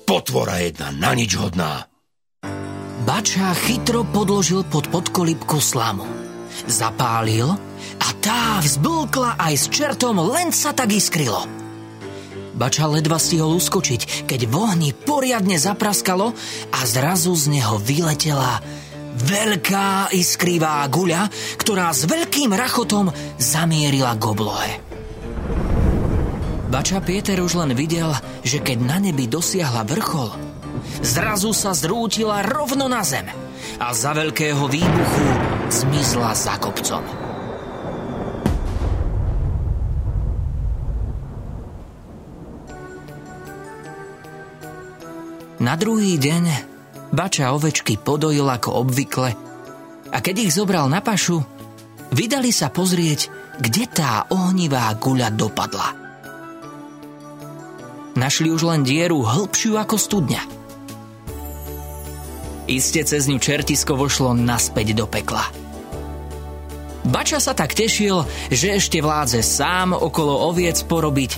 potvora 0.03 0.59
jedna 0.59 0.91
na 0.91 1.15
nič 1.15 1.39
hodná. 1.39 1.87
Bača 3.07 3.55
chytro 3.55 4.03
podložil 4.03 4.67
pod 4.67 4.91
podkolibku 4.91 5.63
slamu 5.63 6.23
zapálil 6.67 7.49
a 7.99 8.07
tá 8.21 8.61
vzblkla 8.61 9.39
aj 9.41 9.53
s 9.57 9.65
čertom, 9.71 10.21
len 10.21 10.53
sa 10.53 10.71
tak 10.71 10.93
iskrylo. 10.93 11.43
Bača 12.53 12.85
ledva 12.85 13.17
stihol 13.17 13.57
uskočiť, 13.57 14.29
keď 14.29 14.41
v 14.45 14.53
ohni 14.53 14.89
poriadne 14.93 15.57
zapraskalo 15.57 16.37
a 16.69 16.79
zrazu 16.85 17.33
z 17.33 17.57
neho 17.57 17.81
vyletela 17.81 18.61
veľká 19.13 20.13
iskrivá 20.13 20.81
guľa, 20.89 21.29
ktorá 21.61 21.93
s 21.93 22.09
veľkým 22.09 22.51
rachotom 22.53 23.13
zamierila 23.37 24.17
k 24.17 24.23
oblohe. 24.25 24.71
Bača 26.73 27.05
Pieter 27.05 27.37
už 27.37 27.61
len 27.61 27.77
videl, 27.77 28.09
že 28.41 28.57
keď 28.57 28.77
na 28.81 28.97
nebi 28.97 29.29
dosiahla 29.29 29.85
vrchol, 29.85 30.33
zrazu 31.05 31.53
sa 31.53 31.69
zrútila 31.77 32.41
rovno 32.41 32.89
na 32.89 33.05
zem 33.05 33.29
a 33.77 33.87
za 33.93 34.17
veľkého 34.17 34.65
výbuchu 34.65 35.25
zmizla 35.69 36.33
za 36.33 36.57
kopcom. 36.57 37.05
Na 45.61 45.79
druhý 45.79 46.19
deň 46.19 46.72
bača 47.13 47.53
ovečky 47.53 48.01
podojil 48.01 48.49
ako 48.49 48.81
obvykle 48.81 49.29
a 50.09 50.17
keď 50.17 50.35
ich 50.49 50.51
zobral 50.57 50.89
na 50.89 50.99
pašu, 50.99 51.45
vydali 52.09 52.49
sa 52.49 52.73
pozrieť, 52.73 53.29
kde 53.61 53.85
tá 53.85 54.25
ohnivá 54.33 54.89
guľa 54.97 55.29
dopadla. 55.33 55.89
Našli 58.13 58.49
už 58.49 58.61
len 58.65 58.81
dieru 58.85 59.25
hĺbšiu 59.25 59.77
ako 59.77 59.95
studňa. 59.97 60.41
Iste 62.69 63.01
cez 63.01 63.25
ňu 63.25 63.41
čertisko 63.41 63.97
vošlo 63.97 64.37
naspäť 64.37 64.93
do 64.97 65.05
pekla. 65.09 65.45
Bača 67.03 67.41
sa 67.41 67.51
tak 67.51 67.75
tešil, 67.75 68.23
že 68.47 68.79
ešte 68.79 69.03
vládze 69.03 69.43
sám 69.43 69.91
okolo 69.91 70.47
oviec 70.47 70.79
porobiť 70.87 71.31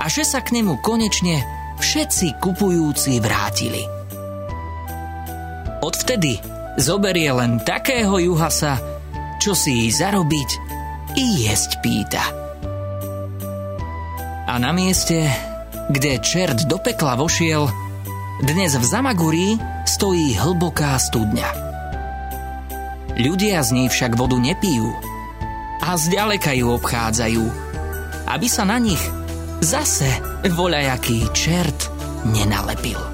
a 0.00 0.10
že 0.10 0.26
sa 0.26 0.42
k 0.42 0.58
nemu 0.58 0.82
konečne 0.82 1.38
všetci 1.78 2.42
kupujúci 2.42 3.22
vrátili. 3.22 4.03
Odvtedy 5.82 6.38
zoberie 6.78 7.30
len 7.34 7.62
takého 7.62 8.18
juhasa, 8.18 8.78
čo 9.40 9.54
si 9.54 9.86
jej 9.86 9.90
zarobiť 9.90 10.50
i 11.18 11.24
jesť 11.46 11.70
pýta. 11.82 12.24
A 14.44 14.54
na 14.60 14.70
mieste, 14.70 15.26
kde 15.90 16.22
čert 16.22 16.68
do 16.70 16.78
pekla 16.78 17.18
vošiel, 17.18 17.66
dnes 18.42 18.74
v 18.74 18.84
Zamagurí 18.84 19.58
stojí 19.86 20.34
hlboká 20.34 20.98
studňa. 20.98 21.48
Ľudia 23.14 23.62
z 23.62 23.70
nej 23.78 23.86
však 23.86 24.18
vodu 24.18 24.34
nepijú 24.34 24.90
a 25.78 25.94
zďaleka 25.94 26.50
ju 26.58 26.66
obchádzajú, 26.74 27.44
aby 28.26 28.46
sa 28.50 28.66
na 28.66 28.82
nich 28.82 29.00
zase 29.62 30.10
voľajaký 30.50 31.30
čert 31.30 31.94
nenalepil. 32.26 33.13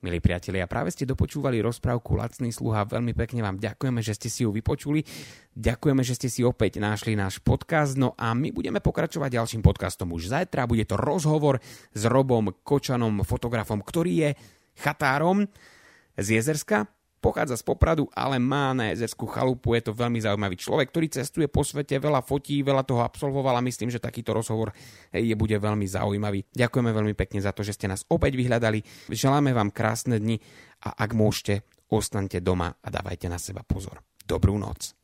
Milí 0.00 0.16
priatelia, 0.16 0.64
práve 0.64 0.96
ste 0.96 1.04
dopočúvali 1.04 1.60
rozprávku 1.60 2.16
Lacný 2.16 2.56
sluha. 2.56 2.88
Veľmi 2.88 3.12
pekne 3.12 3.44
vám 3.44 3.60
ďakujeme, 3.60 4.00
že 4.00 4.16
ste 4.16 4.32
si 4.32 4.48
ju 4.48 4.50
vypočuli. 4.50 5.04
Ďakujeme, 5.52 6.00
že 6.00 6.16
ste 6.16 6.32
si 6.32 6.40
opäť 6.40 6.80
našli 6.80 7.12
náš 7.12 7.36
podcast. 7.44 8.00
No 8.00 8.16
a 8.16 8.32
my 8.32 8.48
budeme 8.48 8.80
pokračovať 8.80 9.36
ďalším 9.36 9.60
podcastom 9.60 10.16
už 10.16 10.32
zajtra. 10.32 10.64
Bude 10.64 10.88
to 10.88 10.96
rozhovor 10.96 11.60
s 11.92 12.02
Robom 12.08 12.48
Kočanom, 12.64 13.20
fotografom, 13.28 13.84
ktorý 13.84 14.12
je 14.24 14.30
chatárom 14.80 15.44
z 16.16 16.26
Jezerska 16.40 16.88
pochádza 17.20 17.60
z 17.60 17.64
Popradu, 17.64 18.08
ale 18.16 18.40
má 18.40 18.72
na 18.72 18.90
jezerskú 18.90 19.28
chalupu. 19.28 19.76
Je 19.76 19.84
to 19.84 19.92
veľmi 19.92 20.18
zaujímavý 20.18 20.56
človek, 20.56 20.90
ktorý 20.90 21.06
cestuje 21.12 21.46
po 21.46 21.62
svete, 21.62 22.00
veľa 22.00 22.24
fotí, 22.24 22.64
veľa 22.64 22.82
toho 22.82 23.04
absolvoval 23.04 23.60
a 23.60 23.62
myslím, 23.62 23.92
že 23.92 24.02
takýto 24.02 24.32
rozhovor 24.32 24.72
je 25.12 25.36
bude 25.36 25.54
veľmi 25.54 25.84
zaujímavý. 25.84 26.48
Ďakujeme 26.56 26.90
veľmi 26.90 27.14
pekne 27.14 27.44
za 27.44 27.52
to, 27.52 27.60
že 27.60 27.76
ste 27.76 27.86
nás 27.86 28.02
opäť 28.08 28.40
vyhľadali. 28.40 29.12
Želáme 29.12 29.52
vám 29.52 29.70
krásne 29.70 30.16
dni 30.16 30.40
a 30.82 30.96
ak 30.96 31.12
môžete, 31.12 31.62
ostaňte 31.92 32.40
doma 32.40 32.72
a 32.80 32.88
dávajte 32.88 33.28
na 33.28 33.36
seba 33.36 33.60
pozor. 33.62 34.00
Dobrú 34.24 34.56
noc. 34.56 34.96